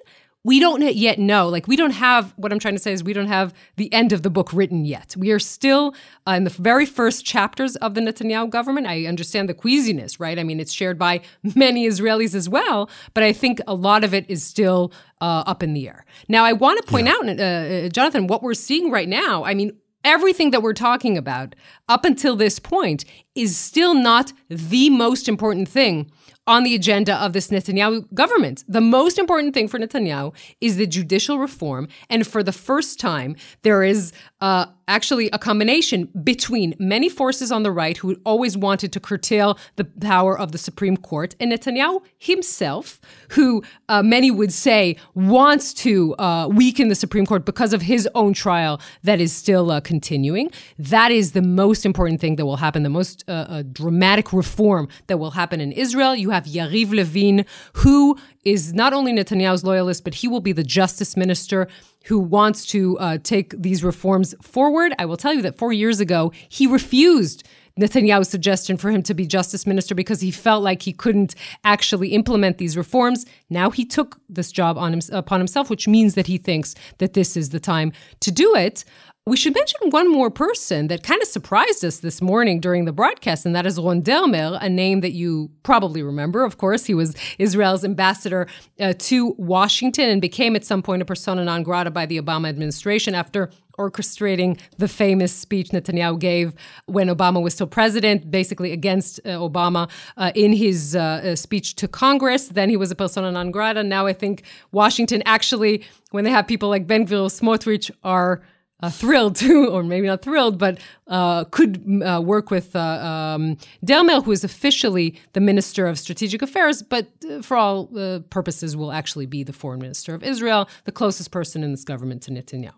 we 0.43 0.59
don't 0.59 0.81
yet 0.95 1.19
know. 1.19 1.49
Like, 1.49 1.67
we 1.67 1.75
don't 1.75 1.91
have 1.91 2.33
what 2.37 2.53
I'm 2.53 2.59
trying 2.59 2.75
to 2.75 2.81
say 2.81 2.93
is 2.93 3.03
we 3.03 3.13
don't 3.13 3.27
have 3.27 3.53
the 3.75 3.91
end 3.93 4.13
of 4.13 4.21
the 4.21 4.29
book 4.29 4.53
written 4.53 4.85
yet. 4.85 5.15
We 5.17 5.31
are 5.31 5.39
still 5.39 5.93
uh, 6.25 6.31
in 6.31 6.45
the 6.45 6.49
very 6.49 6.85
first 6.85 7.25
chapters 7.25 7.75
of 7.77 7.95
the 7.95 8.01
Netanyahu 8.01 8.49
government. 8.49 8.87
I 8.87 9.05
understand 9.05 9.49
the 9.49 9.53
queasiness, 9.53 10.19
right? 10.19 10.39
I 10.39 10.43
mean, 10.43 10.59
it's 10.59 10.71
shared 10.71 10.97
by 10.97 11.21
many 11.55 11.87
Israelis 11.87 12.33
as 12.33 12.47
well, 12.47 12.89
but 13.13 13.23
I 13.23 13.33
think 13.33 13.59
a 13.67 13.73
lot 13.73 14.03
of 14.03 14.13
it 14.13 14.25
is 14.29 14.43
still 14.43 14.93
uh, 15.19 15.43
up 15.45 15.63
in 15.63 15.73
the 15.73 15.87
air. 15.87 16.05
Now, 16.29 16.45
I 16.45 16.53
want 16.53 16.79
to 16.79 16.89
point 16.89 17.07
yeah. 17.07 17.13
out, 17.13 17.27
uh, 17.27 17.43
uh, 17.43 17.89
Jonathan, 17.89 18.27
what 18.27 18.41
we're 18.41 18.53
seeing 18.53 18.89
right 18.89 19.09
now. 19.09 19.43
I 19.43 19.53
mean, 19.53 19.77
everything 20.03 20.51
that 20.51 20.61
we're 20.61 20.73
talking 20.73 21.17
about 21.17 21.55
up 21.89 22.05
until 22.05 22.37
this 22.37 22.59
point 22.59 23.03
is 23.35 23.57
still 23.57 23.93
not 23.93 24.31
the 24.49 24.89
most 24.89 25.27
important 25.27 25.67
thing 25.67 26.09
on 26.47 26.63
the 26.63 26.73
agenda 26.73 27.15
of 27.15 27.33
this 27.33 27.49
Netanyahu 27.49 28.11
government. 28.13 28.63
The 28.67 28.81
most 28.81 29.19
important 29.19 29.53
thing 29.53 29.67
for 29.67 29.77
Netanyahu 29.77 30.33
is 30.61 30.77
the 30.77 30.87
judicial 30.87 31.37
reform. 31.37 31.87
And 32.09 32.25
for 32.25 32.41
the 32.41 32.53
first 32.53 32.99
time, 32.99 33.35
there 33.63 33.83
is 33.83 34.13
uh, 34.39 34.67
actually 34.87 35.29
a 35.31 35.39
combination 35.39 36.05
between 36.23 36.73
many 36.79 37.09
forces 37.09 37.51
on 37.51 37.63
the 37.63 37.71
right 37.71 37.97
who 37.97 38.15
always 38.25 38.57
wanted 38.57 38.93
to 38.93 38.99
curtail 38.99 39.57
the 39.75 39.83
power 39.83 40.37
of 40.39 40.51
the 40.51 40.57
Supreme 40.57 40.95
Court 40.95 41.35
and 41.39 41.51
Netanyahu 41.51 42.01
himself, 42.17 43.01
who 43.29 43.63
uh, 43.89 44.01
many 44.01 44.31
would 44.31 44.53
say 44.53 44.95
wants 45.13 45.73
to 45.75 46.15
uh, 46.15 46.47
weaken 46.47 46.87
the 46.87 46.95
Supreme 46.95 47.25
Court 47.25 47.45
because 47.45 47.73
of 47.73 47.81
his 47.81 48.07
own 48.15 48.33
trial 48.33 48.79
that 49.03 49.19
is 49.19 49.33
still 49.33 49.71
uh, 49.71 49.81
continuing. 49.81 50.49
That 50.79 51.11
is 51.11 51.33
the 51.33 51.41
most 51.41 51.85
important 51.85 52.21
thing 52.21 52.37
that 52.37 52.45
will 52.45 52.57
happen, 52.57 52.83
the 52.83 52.89
most 52.89 53.25
uh, 53.27 53.31
uh, 53.31 53.63
dramatic 53.71 54.31
reform 54.31 54.87
that 55.07 55.17
will 55.17 55.31
happen 55.31 55.59
in 55.59 55.71
Israel. 55.73 56.15
You 56.15 56.29
have 56.29 56.36
Yariv 56.45 56.93
Levin, 56.93 57.45
who 57.73 58.17
is 58.43 58.73
not 58.73 58.93
only 58.93 59.11
Netanyahu's 59.13 59.63
loyalist, 59.63 60.03
but 60.03 60.15
he 60.15 60.27
will 60.27 60.39
be 60.39 60.51
the 60.51 60.63
justice 60.63 61.17
minister 61.17 61.67
who 62.05 62.19
wants 62.19 62.65
to 62.67 62.97
uh, 62.99 63.17
take 63.21 63.53
these 63.61 63.83
reforms 63.83 64.33
forward. 64.41 64.93
I 64.97 65.05
will 65.05 65.17
tell 65.17 65.33
you 65.33 65.41
that 65.41 65.57
four 65.57 65.73
years 65.73 65.99
ago, 65.99 66.31
he 66.47 66.65
refused 66.65 67.45
Netanyahu's 67.77 68.29
suggestion 68.29 68.77
for 68.77 68.89
him 68.91 69.03
to 69.03 69.13
be 69.13 69.25
justice 69.25 69.65
minister 69.65 69.95
because 69.95 70.21
he 70.21 70.31
felt 70.31 70.63
like 70.63 70.81
he 70.81 70.93
couldn't 70.93 71.35
actually 71.63 72.09
implement 72.09 72.57
these 72.57 72.77
reforms. 72.77 73.25
Now 73.49 73.69
he 73.69 73.85
took 73.85 74.19
this 74.29 74.51
job 74.51 74.77
on 74.77 74.93
him, 74.93 75.01
upon 75.11 75.39
himself, 75.39 75.69
which 75.69 75.87
means 75.87 76.15
that 76.15 76.27
he 76.27 76.37
thinks 76.37 76.75
that 76.97 77.13
this 77.13 77.37
is 77.37 77.49
the 77.49 77.59
time 77.59 77.91
to 78.21 78.31
do 78.31 78.55
it. 78.55 78.83
We 79.27 79.35
should 79.35 79.53
mention 79.53 79.89
one 79.89 80.09
more 80.09 80.31
person 80.31 80.87
that 80.87 81.03
kind 81.03 81.21
of 81.21 81.27
surprised 81.27 81.83
us 81.83 81.99
this 81.99 82.21
morning 82.21 82.61
during 82.61 82.85
the 82.85 82.93
broadcast, 82.93 83.45
and 83.45 83.53
that 83.57 83.65
is 83.65 83.77
Ron 83.77 84.01
Dermer, 84.01 84.57
a 84.61 84.69
name 84.69 85.01
that 85.01 85.11
you 85.11 85.51
probably 85.63 86.01
remember. 86.01 86.45
Of 86.45 86.57
course, 86.57 86.85
he 86.85 86.93
was 86.93 87.13
Israel's 87.37 87.83
ambassador 87.83 88.47
uh, 88.79 88.93
to 88.99 89.35
Washington 89.37 90.09
and 90.09 90.21
became 90.21 90.55
at 90.55 90.63
some 90.63 90.81
point 90.81 91.01
a 91.01 91.05
persona 91.05 91.43
non 91.43 91.63
grata 91.63 91.91
by 91.91 92.05
the 92.05 92.21
Obama 92.21 92.47
administration 92.47 93.13
after 93.13 93.49
orchestrating 93.77 94.59
the 94.77 94.87
famous 94.87 95.33
speech 95.33 95.69
Netanyahu 95.69 96.19
gave 96.19 96.53
when 96.85 97.07
Obama 97.07 97.41
was 97.41 97.53
still 97.53 97.67
president, 97.67 98.29
basically 98.31 98.71
against 98.71 99.19
uh, 99.19 99.29
Obama 99.29 99.89
uh, 100.17 100.31
in 100.35 100.53
his 100.53 100.95
uh, 100.95 100.99
uh 100.99 101.35
speech 101.35 101.75
to 101.75 101.87
Congress. 101.87 102.49
Then 102.49 102.69
he 102.69 102.77
was 102.77 102.91
a 102.91 102.95
persona 102.95 103.31
non 103.31 103.51
grata. 103.51 103.83
Now 103.83 104.05
I 104.05 104.13
think 104.13 104.43
Washington 104.71 105.21
actually, 105.25 105.83
when 106.11 106.23
they 106.23 106.31
have 106.31 106.47
people 106.47 106.69
like 106.69 106.87
Ben 106.87 107.05
Gvir, 107.05 107.27
Smotrich, 107.29 107.91
are 108.03 108.41
uh, 108.81 108.89
thrilled 108.89 109.35
to, 109.43 109.67
or 109.67 109.83
maybe 109.83 110.07
not 110.07 110.21
thrilled, 110.21 110.57
but 110.57 110.79
uh, 111.07 111.45
could 111.45 112.01
uh, 112.03 112.21
work 112.23 112.51
with 112.51 112.75
uh, 112.75 112.79
um, 112.79 113.57
Dermer, 113.85 114.23
who 114.23 114.31
is 114.31 114.43
officially 114.43 115.19
the 115.33 115.39
Minister 115.39 115.87
of 115.87 115.97
Strategic 115.97 116.41
Affairs, 116.41 116.81
but 116.81 117.07
uh, 117.29 117.41
for 117.41 117.57
all 117.57 117.89
uh, 117.97 118.19
purposes 118.29 118.75
will 118.75 118.91
actually 118.91 119.25
be 119.25 119.43
the 119.43 119.53
Foreign 119.53 119.79
Minister 119.79 120.13
of 120.13 120.23
Israel, 120.23 120.69
the 120.85 120.91
closest 120.91 121.31
person 121.31 121.63
in 121.63 121.71
this 121.71 121.83
government 121.83 122.21
to 122.23 122.31
Netanyahu. 122.31 122.73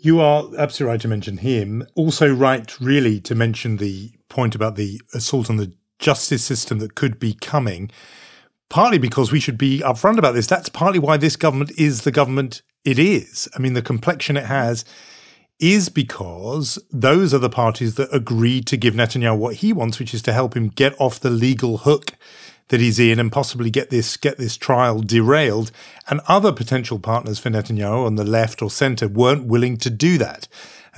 You 0.00 0.20
are 0.20 0.44
absolutely 0.56 0.92
right 0.92 1.00
to 1.00 1.08
mention 1.08 1.38
him. 1.38 1.84
Also, 1.96 2.32
right, 2.32 2.80
really, 2.80 3.18
to 3.20 3.34
mention 3.34 3.78
the 3.78 4.12
point 4.28 4.54
about 4.54 4.76
the 4.76 5.00
assault 5.12 5.50
on 5.50 5.56
the 5.56 5.72
justice 5.98 6.44
system 6.44 6.78
that 6.78 6.94
could 6.94 7.18
be 7.18 7.34
coming. 7.34 7.90
Partly 8.68 8.98
because 8.98 9.32
we 9.32 9.40
should 9.40 9.58
be 9.58 9.80
upfront 9.80 10.18
about 10.18 10.34
this. 10.34 10.46
That's 10.46 10.68
partly 10.68 11.00
why 11.00 11.16
this 11.16 11.34
government 11.34 11.72
is 11.76 12.02
the 12.02 12.12
government 12.12 12.62
it 12.84 12.98
is. 12.98 13.48
I 13.56 13.58
mean, 13.58 13.72
the 13.72 13.82
complexion 13.82 14.36
it 14.36 14.46
has 14.46 14.84
is 15.58 15.88
because 15.88 16.78
those 16.92 17.34
are 17.34 17.38
the 17.38 17.50
parties 17.50 17.96
that 17.96 18.14
agreed 18.14 18.68
to 18.68 18.76
give 18.76 18.94
Netanyahu 18.94 19.36
what 19.36 19.56
he 19.56 19.72
wants, 19.72 19.98
which 19.98 20.14
is 20.14 20.22
to 20.22 20.32
help 20.32 20.54
him 20.54 20.68
get 20.68 20.94
off 21.00 21.18
the 21.18 21.30
legal 21.30 21.78
hook 21.78 22.12
that 22.68 22.80
he's 22.80 22.98
in 22.98 23.18
and 23.18 23.32
possibly 23.32 23.70
get 23.70 23.90
this 23.90 24.16
get 24.16 24.38
this 24.38 24.56
trial 24.56 25.00
derailed. 25.00 25.70
And 26.08 26.20
other 26.28 26.52
potential 26.52 26.98
partners 26.98 27.38
for 27.38 27.50
Netanyahu 27.50 28.06
on 28.06 28.16
the 28.16 28.24
left 28.24 28.62
or 28.62 28.70
center 28.70 29.08
weren't 29.08 29.46
willing 29.46 29.76
to 29.78 29.90
do 29.90 30.18
that. 30.18 30.48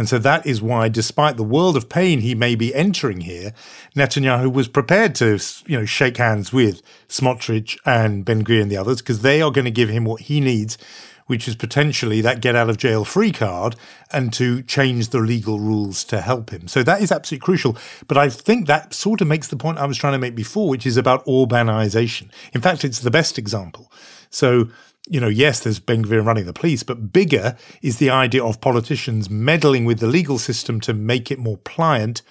And 0.00 0.08
so 0.08 0.16
that 0.20 0.46
is 0.46 0.62
why, 0.62 0.88
despite 0.88 1.36
the 1.36 1.44
world 1.44 1.76
of 1.76 1.90
pain 1.90 2.20
he 2.20 2.34
may 2.34 2.54
be 2.54 2.74
entering 2.74 3.20
here, 3.20 3.52
Netanyahu 3.94 4.50
was 4.50 4.66
prepared 4.66 5.14
to, 5.16 5.38
you 5.66 5.78
know, 5.78 5.84
shake 5.84 6.16
hands 6.16 6.54
with 6.54 6.80
Smotrich 7.06 7.78
and 7.84 8.24
Ben 8.24 8.42
Gvir 8.42 8.62
and 8.62 8.70
the 8.70 8.78
others 8.78 9.02
because 9.02 9.20
they 9.20 9.42
are 9.42 9.50
going 9.50 9.66
to 9.66 9.70
give 9.70 9.90
him 9.90 10.06
what 10.06 10.22
he 10.22 10.40
needs 10.40 10.78
which 11.26 11.46
is 11.46 11.54
potentially 11.54 12.20
that 12.20 12.40
get 12.40 12.56
out 12.56 12.68
of 12.68 12.76
jail 12.76 13.04
free 13.04 13.30
card 13.30 13.76
and 14.10 14.32
to 14.32 14.62
change 14.62 15.10
the 15.10 15.20
legal 15.20 15.60
rules 15.60 16.02
to 16.02 16.20
help 16.20 16.50
him. 16.50 16.66
So 16.66 16.82
that 16.82 17.00
is 17.00 17.12
absolutely 17.12 17.44
crucial. 17.44 17.76
But 18.08 18.16
I 18.16 18.28
think 18.28 18.66
that 18.66 18.94
sort 18.94 19.20
of 19.20 19.28
makes 19.28 19.46
the 19.46 19.56
point 19.56 19.78
I 19.78 19.86
was 19.86 19.96
trying 19.96 20.14
to 20.14 20.18
make 20.18 20.34
before, 20.34 20.68
which 20.68 20.86
is 20.86 20.96
about 20.96 21.24
Orbanization. 21.26 22.30
In 22.52 22.60
fact, 22.60 22.84
it's 22.84 22.98
the 22.98 23.12
best 23.12 23.38
example. 23.38 23.92
So, 24.30 24.70
you 25.10 25.20
know, 25.20 25.28
yes, 25.28 25.60
there's 25.60 25.80
Ben 25.80 26.04
Gvir 26.04 26.24
running 26.24 26.46
the 26.46 26.52
police, 26.52 26.84
but 26.84 27.12
bigger 27.12 27.56
is 27.82 27.98
the 27.98 28.10
idea 28.10 28.44
of 28.44 28.60
politicians 28.60 29.28
meddling 29.28 29.84
with 29.84 29.98
the 29.98 30.06
legal 30.06 30.38
system 30.38 30.80
to 30.82 30.94
make 30.94 31.32
it 31.32 31.38
more 31.38 31.58
pliant 31.58 32.22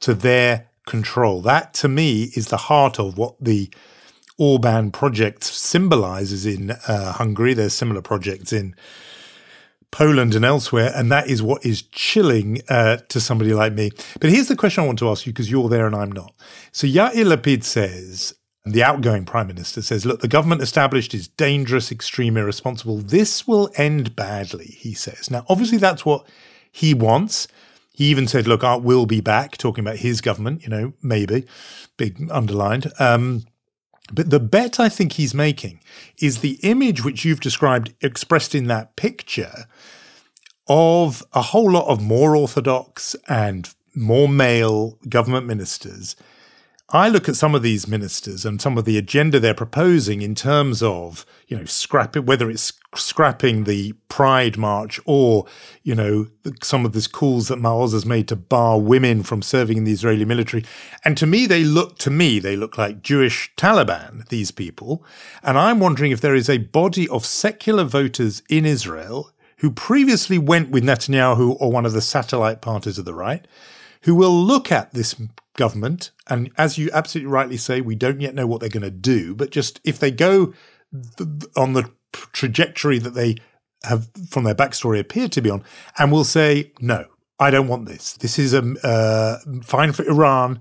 to 0.00 0.14
their 0.14 0.66
control. 0.84 1.40
That 1.40 1.72
to 1.74 1.88
me 1.88 2.24
is 2.34 2.48
the 2.48 2.56
heart 2.56 2.98
of 2.98 3.16
what 3.16 3.36
the 3.40 3.70
Orban 4.36 4.90
project 4.90 5.44
symbolizes 5.44 6.44
in 6.44 6.72
uh, 6.72 7.12
Hungary. 7.12 7.54
There's 7.54 7.72
similar 7.72 8.02
projects 8.02 8.52
in 8.52 8.74
Poland 9.92 10.34
and 10.34 10.44
elsewhere, 10.44 10.90
and 10.92 11.12
that 11.12 11.28
is 11.28 11.40
what 11.40 11.64
is 11.64 11.82
chilling 11.82 12.62
uh, 12.68 12.96
to 13.10 13.20
somebody 13.20 13.54
like 13.54 13.74
me. 13.74 13.92
But 14.18 14.30
here's 14.30 14.48
the 14.48 14.56
question 14.56 14.82
I 14.82 14.86
want 14.88 14.98
to 14.98 15.08
ask 15.08 15.24
you 15.24 15.32
because 15.32 15.48
you're 15.48 15.68
there 15.68 15.86
and 15.86 15.94
I'm 15.94 16.10
not. 16.10 16.34
So 16.72 16.88
Yair 16.88 17.12
Lapid 17.12 17.62
says, 17.62 18.34
the 18.64 18.82
outgoing 18.82 19.26
prime 19.26 19.46
minister 19.46 19.82
says, 19.82 20.06
look, 20.06 20.20
the 20.20 20.28
government 20.28 20.62
established 20.62 21.12
is 21.12 21.28
dangerous, 21.28 21.92
extreme, 21.92 22.36
irresponsible. 22.36 22.96
This 22.96 23.46
will 23.46 23.70
end 23.76 24.16
badly, 24.16 24.76
he 24.78 24.94
says. 24.94 25.30
Now, 25.30 25.44
obviously, 25.48 25.78
that's 25.78 26.06
what 26.06 26.26
he 26.72 26.94
wants. 26.94 27.46
He 27.92 28.06
even 28.06 28.26
said, 28.26 28.46
look, 28.46 28.64
I 28.64 28.76
will 28.76 29.04
be 29.04 29.20
back, 29.20 29.58
talking 29.58 29.84
about 29.84 29.98
his 29.98 30.20
government, 30.20 30.62
you 30.62 30.70
know, 30.70 30.94
maybe, 31.02 31.46
big 31.98 32.28
underlined. 32.30 32.90
Um, 32.98 33.44
but 34.12 34.30
the 34.30 34.40
bet 34.40 34.80
I 34.80 34.88
think 34.88 35.12
he's 35.12 35.34
making 35.34 35.80
is 36.20 36.38
the 36.38 36.58
image 36.62 37.04
which 37.04 37.24
you've 37.24 37.40
described 37.40 37.94
expressed 38.00 38.54
in 38.54 38.66
that 38.68 38.96
picture 38.96 39.66
of 40.66 41.22
a 41.34 41.42
whole 41.42 41.70
lot 41.70 41.86
of 41.86 42.02
more 42.02 42.34
orthodox 42.34 43.14
and 43.28 43.72
more 43.94 44.28
male 44.28 44.98
government 45.08 45.46
ministers. 45.46 46.16
I 46.90 47.08
look 47.08 47.30
at 47.30 47.36
some 47.36 47.54
of 47.54 47.62
these 47.62 47.88
ministers 47.88 48.44
and 48.44 48.60
some 48.60 48.76
of 48.76 48.84
the 48.84 48.98
agenda 48.98 49.40
they're 49.40 49.54
proposing 49.54 50.20
in 50.20 50.34
terms 50.34 50.82
of, 50.82 51.24
you 51.48 51.56
know, 51.56 51.64
scrapping, 51.64 52.26
whether 52.26 52.50
it's 52.50 52.74
scrapping 52.94 53.64
the 53.64 53.94
Pride 54.10 54.58
March 54.58 55.00
or, 55.06 55.46
you 55.82 55.94
know, 55.94 56.26
some 56.62 56.84
of 56.84 56.92
these 56.92 57.06
calls 57.06 57.48
that 57.48 57.58
Maoz 57.58 57.92
has 57.92 58.04
made 58.04 58.28
to 58.28 58.36
bar 58.36 58.78
women 58.78 59.22
from 59.22 59.40
serving 59.40 59.78
in 59.78 59.84
the 59.84 59.92
Israeli 59.92 60.26
military. 60.26 60.62
And 61.06 61.16
to 61.16 61.26
me, 61.26 61.46
they 61.46 61.64
look, 61.64 61.96
to 61.98 62.10
me, 62.10 62.38
they 62.38 62.54
look 62.54 62.76
like 62.76 63.00
Jewish 63.00 63.50
Taliban, 63.56 64.28
these 64.28 64.50
people. 64.50 65.02
And 65.42 65.56
I'm 65.56 65.80
wondering 65.80 66.12
if 66.12 66.20
there 66.20 66.34
is 66.34 66.50
a 66.50 66.58
body 66.58 67.08
of 67.08 67.24
secular 67.24 67.84
voters 67.84 68.42
in 68.50 68.66
Israel 68.66 69.32
who 69.58 69.70
previously 69.70 70.36
went 70.36 70.68
with 70.68 70.84
Netanyahu 70.84 71.56
or 71.58 71.72
one 71.72 71.86
of 71.86 71.94
the 71.94 72.02
satellite 72.02 72.60
parties 72.60 72.98
of 72.98 73.06
the 73.06 73.14
right, 73.14 73.48
who 74.02 74.14
will 74.14 74.34
look 74.34 74.70
at 74.70 74.92
this 74.92 75.18
government. 75.56 76.10
And 76.28 76.50
as 76.56 76.78
you 76.78 76.90
absolutely 76.92 77.30
rightly 77.30 77.56
say, 77.56 77.80
we 77.80 77.94
don't 77.94 78.20
yet 78.20 78.34
know 78.34 78.46
what 78.46 78.60
they're 78.60 78.68
going 78.68 78.82
to 78.82 78.90
do. 78.90 79.34
But 79.34 79.50
just 79.50 79.80
if 79.84 79.98
they 79.98 80.10
go 80.10 80.54
th- 81.16 81.28
on 81.56 81.72
the 81.72 81.90
trajectory 82.12 82.98
that 82.98 83.14
they 83.14 83.36
have 83.84 84.08
from 84.28 84.44
their 84.44 84.54
backstory 84.54 84.98
appeared 84.98 85.32
to 85.32 85.42
be 85.42 85.50
on, 85.50 85.62
and 85.98 86.10
will 86.10 86.24
say, 86.24 86.72
no, 86.80 87.06
I 87.38 87.50
don't 87.50 87.68
want 87.68 87.86
this. 87.86 88.14
This 88.14 88.38
is 88.38 88.54
a 88.54 88.62
uh, 88.82 89.38
fine 89.62 89.92
for 89.92 90.04
Iran, 90.08 90.60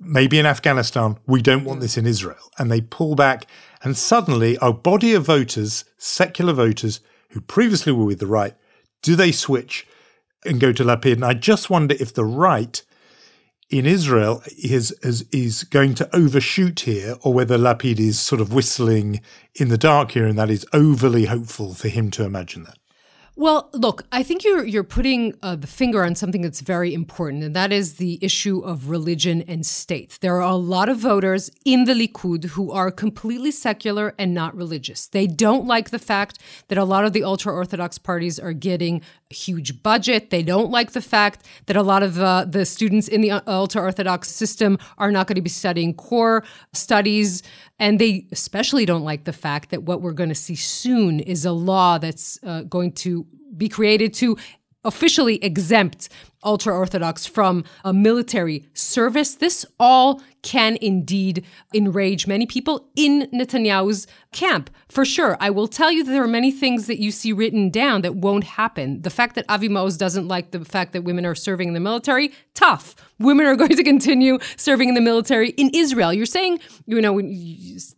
maybe 0.00 0.38
in 0.38 0.46
Afghanistan. 0.46 1.18
We 1.26 1.42
don't 1.42 1.64
want 1.64 1.80
this 1.80 1.96
in 1.96 2.06
Israel. 2.06 2.50
And 2.58 2.70
they 2.70 2.80
pull 2.80 3.14
back, 3.14 3.46
and 3.82 3.96
suddenly 3.96 4.58
a 4.60 4.72
body 4.72 5.14
of 5.14 5.26
voters, 5.26 5.84
secular 5.98 6.52
voters, 6.52 7.00
who 7.30 7.40
previously 7.40 7.92
were 7.92 8.04
with 8.04 8.20
the 8.20 8.26
right, 8.26 8.54
do 9.02 9.16
they 9.16 9.32
switch 9.32 9.86
and 10.44 10.60
go 10.60 10.72
to 10.72 10.84
Lapid? 10.84 11.14
And 11.14 11.24
I 11.24 11.34
just 11.34 11.70
wonder 11.70 11.94
if 11.98 12.14
the 12.14 12.24
right 12.24 12.82
in 13.70 13.86
Israel 13.86 14.42
is, 14.62 14.92
is, 15.02 15.22
is 15.32 15.64
going 15.64 15.94
to 15.94 16.16
overshoot 16.16 16.80
here, 16.80 17.16
or 17.22 17.32
whether 17.32 17.58
Lapid 17.58 17.98
is 17.98 18.20
sort 18.20 18.40
of 18.40 18.52
whistling 18.52 19.20
in 19.54 19.68
the 19.68 19.78
dark 19.78 20.12
here, 20.12 20.26
and 20.26 20.38
that 20.38 20.50
is 20.50 20.66
overly 20.72 21.26
hopeful 21.26 21.74
for 21.74 21.88
him 21.88 22.10
to 22.12 22.24
imagine 22.24 22.64
that. 22.64 22.78
Well, 23.36 23.68
look, 23.72 24.06
I 24.12 24.22
think 24.22 24.44
you're 24.44 24.64
you're 24.64 24.84
putting 24.84 25.34
uh, 25.42 25.56
the 25.56 25.66
finger 25.66 26.04
on 26.04 26.14
something 26.14 26.40
that's 26.40 26.60
very 26.60 26.94
important, 26.94 27.42
and 27.42 27.56
that 27.56 27.72
is 27.72 27.94
the 27.94 28.16
issue 28.22 28.60
of 28.60 28.90
religion 28.90 29.42
and 29.48 29.66
state. 29.66 30.18
There 30.20 30.36
are 30.36 30.48
a 30.48 30.54
lot 30.54 30.88
of 30.88 30.98
voters 30.98 31.50
in 31.64 31.84
the 31.84 31.94
Likud 31.94 32.44
who 32.44 32.70
are 32.70 32.92
completely 32.92 33.50
secular 33.50 34.14
and 34.20 34.34
not 34.34 34.54
religious. 34.54 35.08
They 35.08 35.26
don't 35.26 35.66
like 35.66 35.90
the 35.90 35.98
fact 35.98 36.38
that 36.68 36.78
a 36.78 36.84
lot 36.84 37.04
of 37.04 37.12
the 37.12 37.24
ultra 37.24 37.52
orthodox 37.52 37.98
parties 37.98 38.38
are 38.38 38.52
getting 38.52 39.02
huge 39.34 39.82
budget. 39.82 40.30
They 40.30 40.42
don't 40.42 40.70
like 40.70 40.92
the 40.92 41.00
fact 41.00 41.46
that 41.66 41.76
a 41.76 41.82
lot 41.82 42.02
of 42.02 42.20
uh, 42.20 42.44
the 42.46 42.64
students 42.64 43.08
in 43.08 43.20
the 43.20 43.32
uh, 43.32 43.40
ultra 43.46 43.82
orthodox 43.82 44.30
system 44.30 44.78
are 44.98 45.10
not 45.10 45.26
going 45.26 45.36
to 45.36 45.42
be 45.42 45.50
studying 45.50 45.94
core 45.94 46.44
studies. 46.72 47.42
And 47.78 47.98
they 47.98 48.26
especially 48.32 48.86
don't 48.86 49.04
like 49.04 49.24
the 49.24 49.32
fact 49.32 49.70
that 49.70 49.82
what 49.82 50.00
we're 50.00 50.12
going 50.12 50.28
to 50.28 50.34
see 50.34 50.54
soon 50.54 51.20
is 51.20 51.44
a 51.44 51.52
law 51.52 51.98
that's 51.98 52.38
uh, 52.42 52.62
going 52.62 52.92
to 52.92 53.26
be 53.56 53.68
created 53.68 54.14
to 54.14 54.36
officially 54.84 55.42
exempt 55.42 56.08
ultra 56.44 56.74
Orthodox 56.74 57.26
from 57.26 57.64
a 57.84 57.92
military 57.92 58.68
service. 58.74 59.34
This 59.34 59.66
all 59.80 60.20
can 60.44 60.76
indeed 60.80 61.44
enrage 61.72 62.26
many 62.26 62.46
people 62.46 62.86
in 62.94 63.28
Netanyahu's 63.32 64.06
camp, 64.32 64.68
for 64.88 65.04
sure. 65.04 65.36
I 65.40 65.48
will 65.50 65.66
tell 65.66 65.90
you 65.90 66.04
that 66.04 66.10
there 66.10 66.22
are 66.22 66.28
many 66.28 66.52
things 66.52 66.86
that 66.86 67.00
you 67.00 67.10
see 67.10 67.32
written 67.32 67.70
down 67.70 68.02
that 68.02 68.16
won't 68.16 68.44
happen. 68.44 69.00
The 69.00 69.10
fact 69.10 69.34
that 69.36 69.46
Avi 69.48 69.68
Maoz 69.68 69.96
doesn't 69.96 70.28
like 70.28 70.50
the 70.50 70.64
fact 70.64 70.92
that 70.92 71.02
women 71.02 71.24
are 71.24 71.34
serving 71.34 71.68
in 71.68 71.74
the 71.74 71.80
military, 71.80 72.30
tough. 72.52 72.94
Women 73.18 73.46
are 73.46 73.56
going 73.62 73.74
to 73.76 73.82
continue 73.82 74.38
serving 74.56 74.90
in 74.90 74.94
the 74.94 75.00
military 75.00 75.50
in 75.50 75.70
Israel. 75.74 76.12
You're 76.12 76.26
saying, 76.26 76.60
you 76.86 77.00
know, 77.00 77.18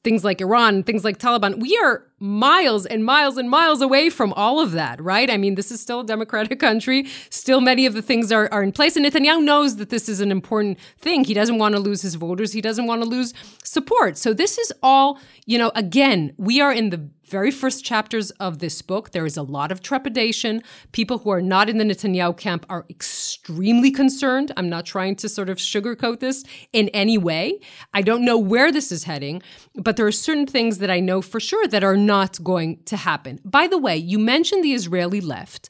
things 0.05 0.25
like 0.25 0.41
Iran, 0.41 0.85
things 0.85 1.05
like 1.05 1.19
Taliban. 1.19 1.59
We 1.61 1.77
are 1.83 2.05
miles 2.19 2.87
and 2.87 3.05
miles 3.05 3.37
and 3.37 3.51
miles 3.51 3.83
away 3.83 4.09
from 4.09 4.33
all 4.35 4.61
of 4.61 4.73
that, 4.73 5.01
right? 5.03 5.31
I 5.31 5.37
mean, 5.37 5.55
this 5.55 5.71
is 5.71 5.81
still 5.81 6.01
a 6.01 6.07
democratic 6.07 6.61
country. 6.61 7.07
Still, 7.29 7.61
many 7.61 7.85
of 7.87 7.95
the 7.95 8.03
things 8.03 8.33
are, 8.37 8.49
are 8.53 8.63
in 8.63 8.73
place. 8.73 8.97
And 8.97 9.05
Netanyahu 9.05 9.43
knows 9.43 9.77
that 9.77 9.91
this 9.91 10.09
is 10.09 10.21
an 10.21 10.31
important 10.31 10.79
thing. 10.99 11.25
He 11.25 11.35
doesn't 11.35 11.59
want 11.59 11.75
to 11.75 11.81
lose 11.81 12.03
his 12.03 12.15
voters, 12.15 12.53
he 12.53 12.61
doesn't 12.61 12.87
want 12.87 13.03
to 13.03 13.09
lose 13.09 13.35
support. 13.65 14.17
So, 14.19 14.33
this 14.33 14.59
is 14.59 14.73
all, 14.83 15.19
you 15.47 15.59
know, 15.59 15.73
again, 15.75 16.33
we 16.37 16.61
are 16.61 16.73
in 16.73 16.91
the 16.91 17.09
very 17.27 17.51
first 17.51 17.85
chapters 17.85 18.31
of 18.33 18.61
this 18.61 18.83
book, 18.83 19.11
there 19.11 19.27
is 19.27 19.37
a 19.37 19.43
lot 19.43 19.73
of 19.73 19.81
trepidation. 19.81 20.63
People 20.93 21.19
who 21.19 21.31
are 21.31 21.43
not 21.43 21.69
in 21.69 21.79
the 21.79 21.85
Netanyahu 21.85 22.37
camp 22.37 22.65
are 22.69 22.87
extremely 22.89 23.91
concerned. 23.91 24.53
I'm 24.57 24.69
not 24.69 24.87
trying 24.87 25.17
to 25.17 25.29
sort 25.29 25.51
of 25.51 25.59
sugarcoat 25.59 26.21
this 26.21 26.45
in 26.73 26.89
any 26.91 27.19
way. 27.19 27.61
I 27.93 28.03
don't 28.03 28.25
know 28.25 28.39
where 28.39 28.71
this 28.71 28.93
is 28.93 29.05
heading, 29.05 29.43
but 29.75 29.97
there 29.97 30.07
are 30.07 30.13
certain 30.13 30.47
things 30.47 30.79
that 30.79 30.91
I 30.91 31.01
know 31.01 31.21
for 31.21 31.41
sure 31.41 31.67
that 31.69 31.83
are 31.83 31.97
not 31.97 32.43
going 32.45 32.83
to 32.85 32.97
happen. 32.97 33.41
By 33.45 33.67
the 33.67 33.79
way, 33.79 33.97
you 33.97 34.19
mentioned 34.19 34.63
the 34.63 34.73
Israeli 34.73 35.21
left. 35.21 35.69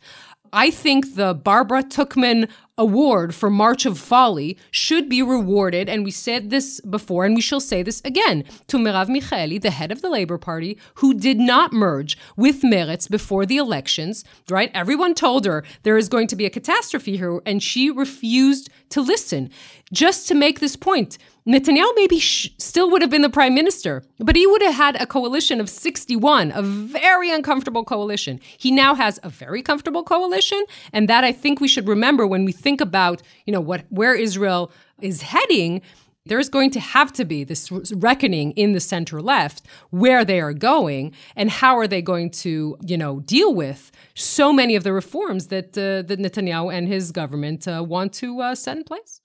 I 0.53 0.71
think 0.71 1.15
the 1.15 1.35
Barbara 1.35 1.83
Tuchman 1.83 2.49
award 2.79 3.35
for 3.35 3.49
March 3.49 3.87
of 3.87 3.99
Folly 3.99 4.59
should 4.71 5.09
be 5.09 5.23
rewarded, 5.23 5.89
and 5.89 6.05
we 6.05 6.11
said 6.11 6.51
this 6.51 6.81
before, 6.81 7.25
and 7.25 7.35
we 7.35 7.41
shall 7.41 7.61
say 7.61 7.83
this 7.83 8.03
again, 8.05 8.45
to 8.67 8.77
Merav 8.77 9.09
Michaeli, 9.09 9.61
the 9.61 9.71
head 9.71 9.91
of 9.91 10.03
the 10.03 10.11
Labor 10.11 10.37
Party, 10.37 10.79
who 10.97 11.15
did 11.15 11.39
not 11.39 11.73
merge 11.73 12.19
with 12.37 12.63
Meretz 12.63 13.09
before 13.09 13.47
the 13.47 13.57
elections, 13.57 14.25
right? 14.51 14.71
Everyone 14.75 15.15
told 15.15 15.47
her 15.47 15.65
there 15.85 15.97
is 15.97 16.09
going 16.09 16.27
to 16.29 16.37
be 16.37 16.45
a 16.45 16.51
catastrophe 16.51 17.17
here, 17.17 17.41
and 17.47 17.63
she 17.63 17.91
refused 17.91 18.69
to 18.91 19.01
listen. 19.01 19.51
Just 19.93 20.29
to 20.29 20.35
make 20.35 20.61
this 20.61 20.77
point, 20.77 21.19
Netanyahu 21.47 21.87
maybe 21.95 22.19
sh- 22.19 22.51
still 22.59 22.91
would 22.91 23.03
have 23.03 23.11
been 23.11 23.23
the 23.23 23.31
prime 23.31 23.55
minister, 23.55 24.03
but 24.19 24.35
he 24.35 24.47
would 24.47 24.63
have 24.63 24.75
had 24.75 24.97
a 24.97 25.07
coalition 25.07 25.61
of 25.61 25.71
61, 25.71 26.53
a 26.53 26.63
very 26.63 27.31
uncomfortable 27.31 27.85
coalition. 27.85 28.41
He 28.59 28.73
now 28.73 28.95
has 28.95 29.21
a 29.23 29.29
very 29.29 29.63
comfortable 29.63 30.03
coalition, 30.03 30.65
and 30.93 31.09
that 31.09 31.23
I 31.23 31.31
think 31.31 31.61
we 31.61 31.69
should 31.69 31.87
remember 31.87 32.27
when 32.27 32.45
we 32.45 32.53
think 32.53 32.81
about, 32.81 33.23
you 33.45 33.53
know, 33.53 33.61
what 33.61 33.85
where 33.91 34.15
Israel 34.15 34.73
is 35.01 35.23
heading. 35.23 35.83
There's 36.27 36.49
going 36.49 36.71
to 36.73 36.81
have 36.81 37.13
to 37.15 37.25
be 37.25 37.45
this 37.45 37.71
reckoning 37.93 38.53
in 38.53 38.73
the 38.73 38.81
center 38.81 39.21
left 39.23 39.67
where 39.91 40.25
they 40.25 40.41
are 40.41 40.53
going 40.53 41.13
and 41.35 41.51
how 41.51 41.77
are 41.77 41.87
they 41.87 42.03
going 42.03 42.31
to, 42.31 42.77
you 42.85 42.97
know, 42.97 43.21
deal 43.21 43.55
with 43.55 43.93
so 44.15 44.53
many 44.53 44.77
of 44.77 44.85
the 44.85 44.93
reforms 44.93 45.47
that 45.49 45.77
uh, 45.79 46.03
that 46.09 46.19
Netanyahu 46.19 46.73
and 46.73 46.89
his 46.89 47.13
government 47.13 47.67
uh, 47.69 47.85
want 47.87 48.13
to 48.15 48.41
uh, 48.41 48.55
set 48.55 48.77
in 48.77 48.85
place. 48.85 49.21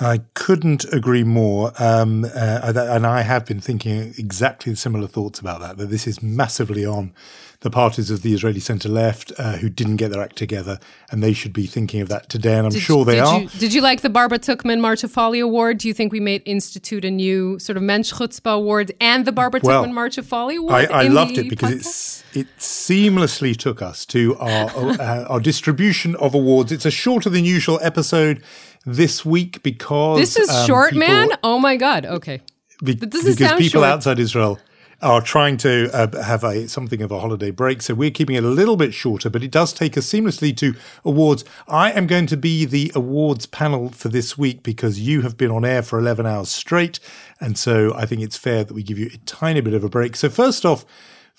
I 0.00 0.20
couldn't 0.34 0.84
agree 0.92 1.24
more. 1.24 1.72
Um, 1.78 2.24
uh, 2.24 2.72
and 2.74 3.06
I 3.06 3.22
have 3.22 3.46
been 3.46 3.60
thinking 3.60 4.14
exactly 4.16 4.74
similar 4.74 5.08
thoughts 5.08 5.40
about 5.40 5.60
that, 5.60 5.76
that 5.78 5.86
this 5.86 6.06
is 6.06 6.22
massively 6.22 6.86
on 6.86 7.12
the 7.60 7.70
parties 7.70 8.08
of 8.08 8.22
the 8.22 8.32
Israeli 8.32 8.60
centre 8.60 8.88
left 8.88 9.32
uh, 9.36 9.56
who 9.56 9.68
didn't 9.68 9.96
get 9.96 10.12
their 10.12 10.22
act 10.22 10.36
together, 10.36 10.78
and 11.10 11.24
they 11.24 11.32
should 11.32 11.52
be 11.52 11.66
thinking 11.66 12.00
of 12.00 12.08
that 12.08 12.28
today, 12.28 12.56
and 12.56 12.66
I'm 12.66 12.72
did, 12.72 12.82
sure 12.82 13.04
they 13.04 13.16
did 13.16 13.24
are. 13.24 13.40
You, 13.40 13.48
did 13.48 13.74
you 13.74 13.80
like 13.80 14.02
the 14.02 14.08
Barbara 14.08 14.38
Tuchman 14.38 14.78
March 14.80 15.02
of 15.02 15.10
Folly 15.10 15.40
Award? 15.40 15.78
Do 15.78 15.88
you 15.88 15.94
think 15.94 16.12
we 16.12 16.20
may 16.20 16.36
institute 16.36 17.04
a 17.04 17.10
new 17.10 17.58
sort 17.58 17.76
of 17.76 17.82
Mensch 17.82 18.12
Chutzpah 18.12 18.54
Award 18.54 18.92
and 19.00 19.24
the 19.24 19.32
Barbara 19.32 19.60
well, 19.64 19.82
Tuchman 19.82 19.92
March 19.92 20.18
of 20.18 20.26
Folly 20.26 20.54
Award? 20.56 20.88
I, 20.92 21.02
I 21.04 21.08
loved 21.08 21.36
it 21.36 21.50
because 21.50 21.72
it's, 21.72 22.24
it 22.32 22.46
seamlessly 22.58 23.56
took 23.56 23.82
us 23.82 24.06
to 24.06 24.36
our, 24.36 24.70
uh, 25.00 25.24
our 25.24 25.40
distribution 25.40 26.14
of 26.16 26.34
awards. 26.34 26.70
It's 26.70 26.86
a 26.86 26.92
shorter 26.92 27.28
than 27.28 27.44
usual 27.44 27.80
episode 27.82 28.40
this 28.84 29.24
week 29.24 29.62
because 29.62 30.18
this 30.18 30.36
is 30.36 30.48
um, 30.48 30.66
short, 30.66 30.92
people, 30.92 31.08
man. 31.08 31.30
Oh 31.42 31.58
my 31.58 31.76
god. 31.76 32.06
Okay, 32.06 32.40
be, 32.82 32.94
because 32.94 33.36
people 33.36 33.82
short. 33.82 33.84
outside 33.84 34.18
Israel 34.18 34.58
are 35.00 35.22
trying 35.22 35.56
to 35.56 35.88
uh, 35.94 36.22
have 36.22 36.42
a 36.42 36.68
something 36.68 37.02
of 37.02 37.12
a 37.12 37.20
holiday 37.20 37.50
break, 37.52 37.82
so 37.82 37.94
we're 37.94 38.10
keeping 38.10 38.34
it 38.34 38.42
a 38.42 38.48
little 38.48 38.76
bit 38.76 38.92
shorter. 38.92 39.30
But 39.30 39.44
it 39.44 39.50
does 39.50 39.72
take 39.72 39.96
us 39.96 40.06
seamlessly 40.06 40.56
to 40.56 40.74
awards. 41.04 41.44
I 41.68 41.92
am 41.92 42.06
going 42.06 42.26
to 42.26 42.36
be 42.36 42.64
the 42.64 42.90
awards 42.94 43.46
panel 43.46 43.90
for 43.90 44.08
this 44.08 44.36
week 44.36 44.62
because 44.62 44.98
you 45.00 45.22
have 45.22 45.36
been 45.36 45.50
on 45.50 45.64
air 45.64 45.82
for 45.82 45.98
eleven 45.98 46.26
hours 46.26 46.48
straight, 46.48 46.98
and 47.40 47.56
so 47.56 47.94
I 47.94 48.06
think 48.06 48.22
it's 48.22 48.36
fair 48.36 48.64
that 48.64 48.74
we 48.74 48.82
give 48.82 48.98
you 48.98 49.10
a 49.14 49.18
tiny 49.18 49.60
bit 49.60 49.74
of 49.74 49.84
a 49.84 49.88
break. 49.88 50.16
So 50.16 50.28
first 50.28 50.64
off 50.64 50.84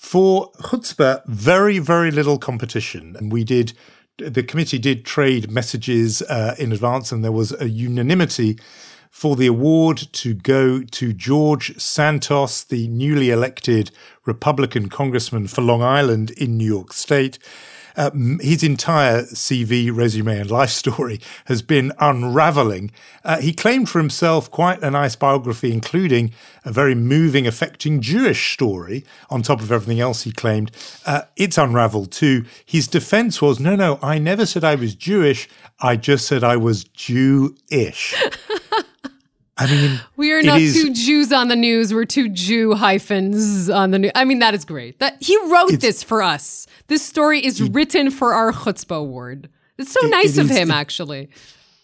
For 0.00 0.50
chutzpah, 0.52 1.26
very, 1.26 1.78
very 1.78 2.10
little 2.10 2.38
competition. 2.38 3.16
And 3.18 3.30
we 3.30 3.44
did, 3.44 3.74
the 4.20 4.42
committee 4.42 4.78
did 4.78 5.04
trade 5.04 5.50
messages 5.50 6.22
uh, 6.22 6.54
in 6.58 6.72
advance, 6.72 7.12
and 7.12 7.24
there 7.24 7.32
was 7.32 7.58
a 7.60 7.68
unanimity 7.68 8.58
for 9.10 9.34
the 9.34 9.46
award 9.46 9.98
to 10.12 10.34
go 10.34 10.82
to 10.82 11.12
George 11.12 11.76
Santos, 11.80 12.62
the 12.62 12.86
newly 12.88 13.30
elected 13.30 13.90
Republican 14.24 14.88
congressman 14.88 15.48
for 15.48 15.62
Long 15.62 15.82
Island 15.82 16.30
in 16.32 16.56
New 16.56 16.66
York 16.66 16.92
State. 16.92 17.38
Uh, 18.00 18.10
his 18.40 18.62
entire 18.62 19.24
CV, 19.24 19.94
resume, 19.94 20.40
and 20.40 20.50
life 20.50 20.70
story 20.70 21.20
has 21.44 21.60
been 21.60 21.92
unraveling. 21.98 22.90
Uh, 23.26 23.38
he 23.38 23.52
claimed 23.52 23.90
for 23.90 23.98
himself 23.98 24.50
quite 24.50 24.82
a 24.82 24.90
nice 24.90 25.14
biography, 25.14 25.70
including 25.70 26.32
a 26.64 26.72
very 26.72 26.94
moving, 26.94 27.46
affecting 27.46 28.00
Jewish 28.00 28.54
story, 28.54 29.04
on 29.28 29.42
top 29.42 29.60
of 29.60 29.70
everything 29.70 30.00
else 30.00 30.22
he 30.22 30.32
claimed. 30.32 30.70
Uh, 31.04 31.24
it's 31.36 31.58
unraveled 31.58 32.10
too. 32.10 32.46
His 32.64 32.88
defense 32.88 33.42
was 33.42 33.60
no, 33.60 33.76
no, 33.76 33.98
I 34.02 34.18
never 34.18 34.46
said 34.46 34.64
I 34.64 34.76
was 34.76 34.94
Jewish. 34.94 35.46
I 35.78 35.96
just 35.96 36.26
said 36.26 36.42
I 36.42 36.56
was 36.56 36.84
Jewish. 36.84 38.14
I 39.60 39.66
mean, 39.66 40.00
we 40.16 40.32
are 40.32 40.42
not 40.42 40.58
is, 40.58 40.72
two 40.72 40.94
Jews 40.94 41.32
on 41.32 41.48
the 41.48 41.56
news. 41.56 41.92
We're 41.92 42.06
two 42.06 42.30
Jew 42.30 42.74
hyphens 42.74 43.68
on 43.68 43.90
the 43.90 43.98
news. 43.98 44.12
I 44.14 44.24
mean, 44.24 44.38
that 44.38 44.54
is 44.54 44.64
great. 44.64 44.98
That 45.00 45.22
he 45.22 45.36
wrote 45.48 45.80
this 45.80 46.02
for 46.02 46.22
us. 46.22 46.66
This 46.86 47.02
story 47.02 47.44
is 47.44 47.62
written 47.62 48.10
for 48.10 48.32
our 48.32 48.52
chutzpah 48.52 48.96
award. 48.96 49.50
It's 49.76 49.92
so 49.92 50.00
it, 50.06 50.10
nice 50.10 50.38
it 50.38 50.44
of 50.46 50.50
is, 50.50 50.56
him, 50.56 50.70
actually. 50.70 51.28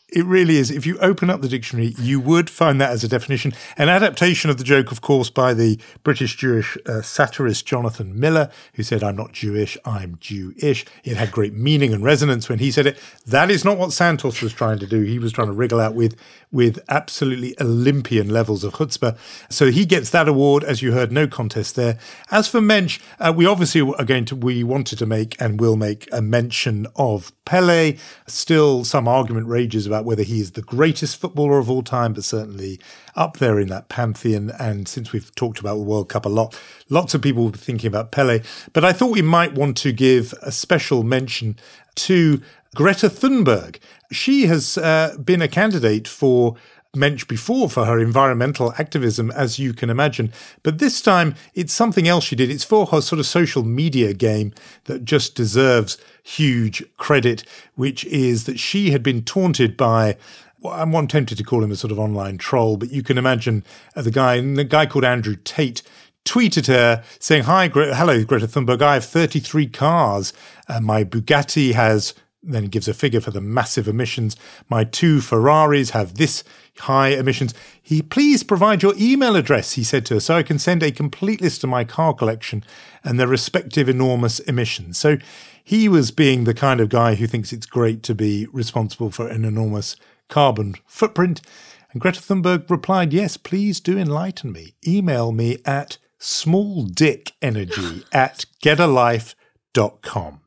It 0.09 0.25
really 0.25 0.57
is. 0.57 0.71
If 0.71 0.87
you 0.87 0.97
open 0.99 1.31
up 1.31 1.41
the 1.41 1.49
dictionary, 1.49 1.97
you 1.99 2.21
would 2.21 2.49
find 2.49 2.81
that 2.81 2.93
as 2.93 3.03
a 3.03 3.09
definition. 3.09 3.53
An 3.77 3.89
adaptation 3.89 4.51
of 4.51 4.57
the 4.57 4.63
joke, 4.63 4.93
of 4.93 5.01
course, 5.01 5.31
by 5.31 5.53
the 5.53 5.81
British 6.05 6.37
Jewish 6.37 6.79
uh, 6.87 7.03
satirist 7.03 7.67
Jonathan 7.67 8.19
Miller, 8.19 8.49
who 8.75 8.85
said, 8.85 9.03
I'm 9.03 9.17
not 9.17 9.33
Jewish, 9.33 9.77
I'm 9.85 10.17
Jewish. 10.21 10.87
It 11.03 11.17
had 11.17 11.33
great 11.33 11.55
meaning 11.55 11.93
and 11.93 12.05
resonance 12.05 12.49
when 12.49 12.61
he 12.61 12.71
said 12.71 12.87
it. 12.87 12.99
That 13.27 13.51
is 13.51 13.65
not 13.65 13.79
what 13.79 13.93
Santos 13.93 14.41
was 14.41 14.53
trying 14.53 14.79
to 14.79 14.87
do. 14.87 15.03
He 15.03 15.19
was 15.19 15.33
trying 15.33 15.49
to 15.49 15.53
wriggle 15.53 15.81
out 15.81 15.97
with, 15.97 16.17
with 16.53 16.79
absolutely 16.89 17.61
Olympian 17.61 18.29
levels 18.29 18.63
of 18.63 18.75
chutzpah. 18.75 19.19
So 19.51 19.73
he 19.73 19.85
gets 19.85 20.11
that 20.11 20.29
award. 20.29 20.63
As 20.63 20.83
you 20.83 20.93
heard, 20.93 21.11
no 21.11 21.27
contest 21.27 21.75
there. 21.75 21.99
As 22.31 22.47
for 22.47 22.61
Mensch, 22.61 23.01
uh, 23.19 23.33
we 23.37 23.45
obviously 23.45 23.81
are 23.81 24.05
going 24.05 24.25
to, 24.27 24.37
we 24.37 24.63
wanted 24.63 25.01
to 25.01 25.07
make 25.07 25.35
and 25.41 25.59
will 25.59 25.77
make 25.77 26.09
a 26.13 26.23
mention 26.23 26.87
of 26.95 27.33
Pele. 27.45 27.97
Still, 28.29 28.85
some 28.85 29.09
argument 29.09 29.49
rages 29.49 29.87
about 29.87 29.96
whether 30.05 30.23
he 30.23 30.41
is 30.41 30.53
the 30.53 30.63
greatest 30.63 31.17
footballer 31.17 31.59
of 31.59 31.71
all 31.71 31.83
time, 31.83 32.13
but 32.13 32.25
certainly 32.25 32.79
up 33.15 33.39
there 33.39 33.59
in 33.59 33.69
that 33.69 33.89
pantheon. 33.89 34.51
And 34.59 34.87
since 34.87 35.13
we've 35.13 35.35
talked 35.35 35.59
about 35.59 35.77
the 35.77 35.83
World 35.83 36.09
Cup 36.09 36.27
a 36.27 36.29
lot, 36.29 36.59
lots 36.89 37.15
of 37.15 37.23
people 37.23 37.51
thinking 37.51 37.89
about 37.89 38.13
Pele. 38.13 38.43
But 38.73 38.85
I 38.85 38.93
thought 38.93 39.13
we 39.13 39.23
might 39.23 39.55
want 39.55 39.77
to 39.79 39.93
give 39.93 40.35
a 40.43 40.53
special 40.53 41.03
mention 41.03 41.57
to 41.97 42.43
Greta 42.75 43.09
Thunberg. 43.09 43.79
She 44.13 44.47
has 44.47 44.77
uh, 44.79 45.17
been 45.25 45.43
a 45.43 45.49
candidate 45.49 46.07
for 46.07 46.57
Mensch 46.97 47.27
before 47.27 47.69
for 47.69 47.85
her 47.85 47.99
environmental 47.99 48.73
activism, 48.79 49.31
as 49.31 49.59
you 49.59 49.73
can 49.73 49.91
imagine. 49.91 50.33
But 50.63 50.79
this 50.79 51.01
time 51.01 51.35
it's 51.55 51.73
something 51.73 52.09
else 52.09 52.25
she 52.25 52.37
did. 52.37 52.51
It's 52.51 52.65
for 52.65 52.87
her 52.87 53.01
sort 53.01 53.21
of 53.21 53.27
social 53.27 53.63
media 53.63 54.15
game 54.15 54.53
that 54.85 55.05
just 55.05 55.35
deserves 55.35 55.99
huge 56.23 56.83
credit, 56.97 57.45
which 57.75 58.05
is 58.07 58.45
that 58.45 58.59
she 58.59 58.91
had 58.91 59.03
been 59.03 59.23
taunted 59.23 59.77
by 59.77 60.17
well, 60.61 60.73
I'm 60.73 61.07
tempted 61.07 61.37
to 61.39 61.45
call 61.45 61.63
him 61.63 61.71
a 61.71 61.77
sort 61.77 61.93
of 61.93 61.99
online 61.99 62.39
troll, 62.39 62.77
but 62.79 62.91
you 62.91 63.03
can 63.03 63.19
imagine 63.19 63.63
uh, 63.95 64.03
the 64.03 64.11
guy, 64.11 64.41
the 64.41 64.65
guy 64.65 64.87
called 64.87 65.05
Andrew 65.05 65.37
Tate 65.45 65.83
tweeted 66.25 66.67
her 66.67 67.03
saying, 67.19 67.45
Hi, 67.45 67.69
Gre- 67.69 67.95
hello, 67.95 68.25
Greta 68.25 68.47
Thunberg. 68.47 68.83
I 68.83 68.95
have 68.95 69.05
33 69.05 69.69
cars. 69.69 70.33
Uh, 70.69 70.81
my 70.81 71.05
Bugatti 71.05 71.73
has 71.73 72.15
then 72.47 72.63
he 72.63 72.69
gives 72.69 72.89
a 72.89 72.95
figure 72.95 73.21
for 73.21 73.31
the 73.31 73.41
massive 73.41 73.89
emissions. 73.89 74.37
My 74.69 74.85
two 74.85 75.21
Ferraris 75.21 75.91
have 75.91 76.15
this 76.15 76.45
high 76.79 77.09
emissions. 77.09 77.55
He 77.83 78.03
please 78.03 78.43
provide 78.43 78.83
your 78.83 78.95
email 78.99 79.37
address, 79.37 79.73
he 79.73 79.85
said 79.85 80.07
to 80.07 80.15
her, 80.15 80.21
so 80.21 80.37
I 80.37 80.43
can 80.43 80.59
send 80.59 80.83
a 80.83 80.93
complete 80.93 81.41
list 81.41 81.65
of 81.65 81.71
my 81.71 81.85
car 81.85 82.15
collection 82.15 82.65
and 83.05 83.19
their 83.19 83.27
respective 83.27 83.89
enormous 83.89 84.39
emissions. 84.41 84.99
So 84.99 85.19
he 85.63 85.89
was 85.89 86.11
being 86.11 86.45
the 86.45 86.55
kind 86.55 86.81
of 86.81 86.89
guy 86.89 87.17
who 87.17 87.27
thinks 87.27 87.53
it's 87.53 87.67
great 87.67 88.03
to 88.05 88.15
be 88.15 88.47
responsible 88.53 89.11
for 89.11 89.29
an 89.29 89.45
enormous 89.45 89.97
carbon 90.29 90.77
footprint. 90.87 91.41
And 91.93 92.01
Greta 92.01 92.21
Thunberg 92.21 92.71
replied, 92.71 93.13
Yes, 93.13 93.37
please 93.37 93.81
do 93.81 93.99
enlighten 93.99 94.53
me. 94.53 94.75
Email 94.87 95.33
me 95.33 95.59
at 95.65 95.99
smalldickenergy 96.21 98.05
at 98.13 98.45
getalife.com. 98.63 100.41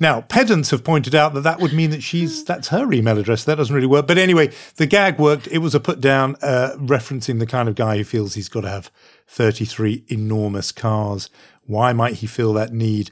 Now, 0.00 0.20
pedants 0.22 0.70
have 0.70 0.84
pointed 0.84 1.14
out 1.14 1.34
that 1.34 1.42
that 1.42 1.60
would 1.60 1.72
mean 1.72 1.90
that 1.90 2.02
she's 2.02 2.44
that's 2.44 2.68
her 2.68 2.92
email 2.92 3.18
address. 3.18 3.44
That 3.44 3.56
doesn't 3.56 3.74
really 3.74 3.86
work. 3.86 4.06
But 4.06 4.18
anyway, 4.18 4.52
the 4.76 4.86
gag 4.86 5.18
worked. 5.18 5.48
It 5.48 5.58
was 5.58 5.74
a 5.74 5.80
put 5.80 6.00
down 6.00 6.36
uh, 6.42 6.72
referencing 6.76 7.38
the 7.38 7.46
kind 7.46 7.68
of 7.68 7.74
guy 7.74 7.96
who 7.98 8.04
feels 8.04 8.34
he's 8.34 8.48
got 8.48 8.62
to 8.62 8.70
have 8.70 8.90
33 9.26 10.04
enormous 10.08 10.72
cars. 10.72 11.30
Why 11.66 11.92
might 11.92 12.14
he 12.14 12.26
feel 12.26 12.52
that 12.54 12.72
need? 12.72 13.10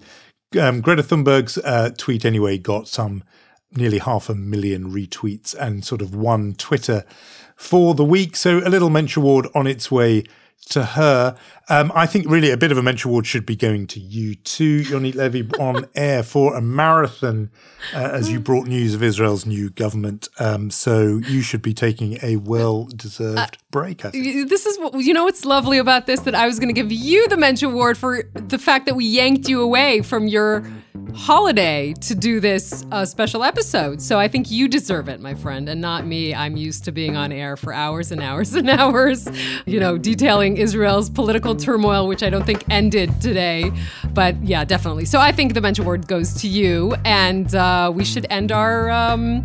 Um, 0.59 0.81
Greta 0.81 1.03
Thunberg's 1.03 1.59
uh, 1.59 1.91
tweet, 1.97 2.25
anyway, 2.25 2.57
got 2.57 2.89
some 2.89 3.25
nearly 3.73 3.99
half 3.99 4.29
a 4.29 4.35
million 4.35 4.93
retweets 4.93 5.55
and 5.55 5.85
sort 5.85 6.01
of 6.01 6.15
one 6.15 6.55
Twitter 6.55 7.05
for 7.57 7.95
the 7.95 8.05
week. 8.05 8.37
So 8.37 8.59
a 8.59 8.71
little 8.71 8.91
Mensch 8.91 9.17
award 9.17 9.49
on 9.55 9.67
its 9.67 9.91
way 9.91 10.25
to 10.67 10.85
her. 10.85 11.37
Um, 11.69 11.91
I 11.95 12.07
think 12.07 12.29
really 12.29 12.51
a 12.51 12.57
bit 12.57 12.71
of 12.71 12.79
a 12.79 12.83
Mensch 12.83 13.05
award 13.05 13.27
should 13.27 13.45
be 13.45 13.57
going 13.57 13.87
to 13.89 14.01
you 14.01 14.37
too, 14.37 14.83
Yonit 14.83 15.15
Levy, 15.15 15.49
on 15.59 15.89
air 15.95 16.23
for 16.23 16.55
a 16.57 16.61
marathon 16.61 17.51
uh, 17.93 17.99
as 18.13 18.31
you 18.31 18.39
brought 18.39 18.67
news 18.67 18.95
of 18.95 19.03
Israel's 19.03 19.47
new 19.47 19.71
government. 19.71 20.29
Um, 20.39 20.71
so 20.71 21.21
you 21.27 21.41
should 21.41 21.63
be 21.63 21.75
taking 21.75 22.19
a 22.23 22.37
well-deserved 22.37 23.39
uh, 23.39 23.47
break. 23.71 24.03
This 24.03 24.67
is 24.67 24.79
what 24.79 24.95
you 25.01 25.13
know. 25.13 25.25
What's 25.25 25.45
lovely 25.45 25.79
about 25.79 26.07
this 26.07 26.21
that 26.21 26.35
I 26.35 26.47
was 26.47 26.61
going 26.61 26.73
to 26.73 26.81
give 26.81 26.93
you 26.93 27.27
the 27.29 27.37
Mensch 27.37 27.63
award 27.63 27.99
for 27.99 28.23
the 28.35 28.59
fact 28.59 28.87
that 28.87 28.95
we 28.95 29.05
yanked 29.05 29.49
you 29.49 29.61
away 29.61 30.03
from 30.03 30.29
your 30.29 30.65
holiday 31.15 31.95
to 31.95 32.15
do 32.15 32.41
this 32.41 32.85
uh, 32.93 33.05
special 33.05 33.43
episode. 33.45 34.01
So 34.03 34.19
I 34.19 34.29
think 34.29 34.51
you 34.51 34.69
deserve 34.69 35.09
it, 35.09 35.21
my 35.21 35.35
friend, 35.35 35.69
and 35.69 35.81
not 35.81 36.07
me. 36.07 36.35
I'm 36.35 36.57
used 36.57 36.85
to 36.85 36.93
being 36.93 37.17
on 37.17 37.33
air 37.33 37.57
for 37.57 37.73
hours 37.73 38.13
and 38.13 38.23
hours 38.23 38.55
and 38.55 38.69
hours, 38.81 39.29
you 39.67 39.81
know, 39.81 39.99
detailing 39.99 40.56
Israel's 40.57 41.11
political 41.11 41.55
turmoil, 41.55 42.09
which 42.09 42.23
I 42.23 42.31
don't 42.31 42.45
think 42.45 42.65
ended 42.71 43.21
today. 43.21 43.71
But 44.13 44.43
yeah, 44.43 44.65
definitely. 44.65 45.05
So 45.05 45.21
I 45.21 45.33
think 45.33 45.55
the 45.55 45.61
Mensch 45.61 45.79
Award 45.79 46.07
goes 46.07 46.35
to 46.43 46.49
you, 46.49 46.95
and 47.05 47.55
uh, 47.55 47.93
we 47.95 48.05
should 48.05 48.27
end 48.31 48.53
our 48.53 48.91
um, 48.91 49.45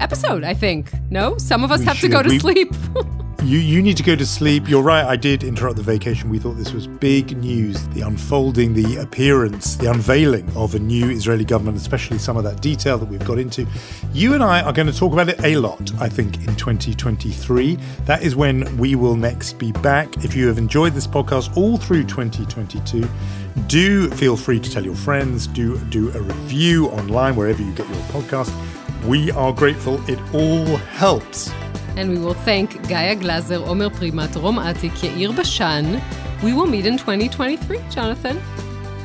episode, 0.00 0.44
I 0.44 0.54
think. 0.54 0.90
No? 1.10 1.36
Some 1.38 1.62
of 1.64 1.70
us 1.70 1.80
we 1.80 1.86
have 1.86 1.96
should. 1.96 2.08
to 2.10 2.12
go 2.16 2.22
to 2.22 2.28
we- 2.28 2.38
sleep. 2.38 2.72
You 3.42 3.56
you 3.58 3.80
need 3.80 3.96
to 3.96 4.02
go 4.02 4.14
to 4.16 4.26
sleep. 4.26 4.68
You're 4.68 4.82
right. 4.82 5.02
I 5.02 5.16
did 5.16 5.44
interrupt 5.44 5.78
the 5.78 5.82
vacation. 5.82 6.28
We 6.28 6.38
thought 6.38 6.58
this 6.58 6.74
was 6.74 6.86
big 6.86 7.34
news. 7.38 7.88
The 7.88 8.02
unfolding, 8.02 8.74
the 8.74 8.96
appearance, 8.96 9.76
the 9.76 9.90
unveiling 9.90 10.46
of 10.54 10.74
a 10.74 10.78
new 10.78 11.08
Israeli 11.08 11.46
government, 11.46 11.78
especially 11.78 12.18
some 12.18 12.36
of 12.36 12.44
that 12.44 12.60
detail 12.60 12.98
that 12.98 13.06
we've 13.08 13.24
got 13.24 13.38
into. 13.38 13.66
You 14.12 14.34
and 14.34 14.42
I 14.42 14.60
are 14.60 14.74
going 14.74 14.88
to 14.88 14.92
talk 14.92 15.14
about 15.14 15.30
it 15.30 15.42
a 15.42 15.56
lot, 15.56 15.90
I 15.98 16.06
think, 16.10 16.36
in 16.46 16.54
2023. 16.54 17.76
That 18.04 18.22
is 18.22 18.36
when 18.36 18.76
we 18.76 18.94
will 18.94 19.16
next 19.16 19.54
be 19.58 19.72
back. 19.72 20.22
If 20.22 20.34
you 20.36 20.46
have 20.48 20.58
enjoyed 20.58 20.92
this 20.92 21.06
podcast 21.06 21.56
all 21.56 21.78
through 21.78 22.04
2022, 22.04 23.08
do 23.68 24.10
feel 24.10 24.36
free 24.36 24.60
to 24.60 24.70
tell 24.70 24.84
your 24.84 24.94
friends, 24.94 25.46
do 25.46 25.78
do 25.86 26.10
a 26.12 26.20
review 26.20 26.88
online 26.88 27.36
wherever 27.36 27.62
you 27.62 27.72
get 27.72 27.88
your 27.88 27.96
podcast. 28.12 28.52
We 29.06 29.30
are 29.32 29.52
grateful. 29.52 29.98
It 30.10 30.18
all 30.34 30.76
helps. 30.76 31.50
And 31.96 32.10
we 32.10 32.18
will 32.18 32.34
thank 32.34 32.86
Gaia 32.88 33.16
Glazer, 33.16 33.66
Omer 33.66 33.88
Primat, 33.88 34.40
Rom 34.40 34.56
Atik, 34.56 34.90
Yair 34.90 35.34
Bashan. 35.34 36.00
We 36.42 36.52
will 36.52 36.66
meet 36.66 36.86
in 36.86 36.98
2023, 36.98 37.80
Jonathan. 37.90 38.40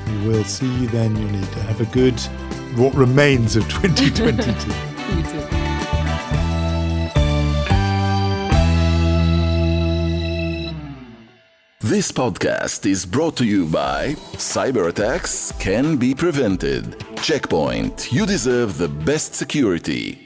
We 0.08 0.28
will 0.28 0.44
see 0.44 0.68
you 0.76 0.88
then, 0.88 1.16
You 1.16 1.32
need 1.32 1.52
to 1.54 1.64
Have 1.64 1.82
a 1.82 1.86
good, 1.86 2.20
what 2.78 2.94
remains 2.94 3.56
of 3.56 3.64
2022. 3.70 4.68
you 5.16 5.24
too. 5.24 5.65
This 11.86 12.12
podcast 12.12 12.88
is 12.88 13.06
brought 13.06 13.38
to 13.38 13.46
you 13.46 13.68
by 13.68 14.16
Cyber 14.38 14.90
attacks 14.90 15.52
can 15.60 15.98
be 15.98 16.16
prevented. 16.16 17.06
Check 17.22 17.48
Point, 17.48 18.12
You 18.12 18.26
deserve 18.26 18.80
the 18.80 18.88
best 18.90 19.36
security. 19.36 20.25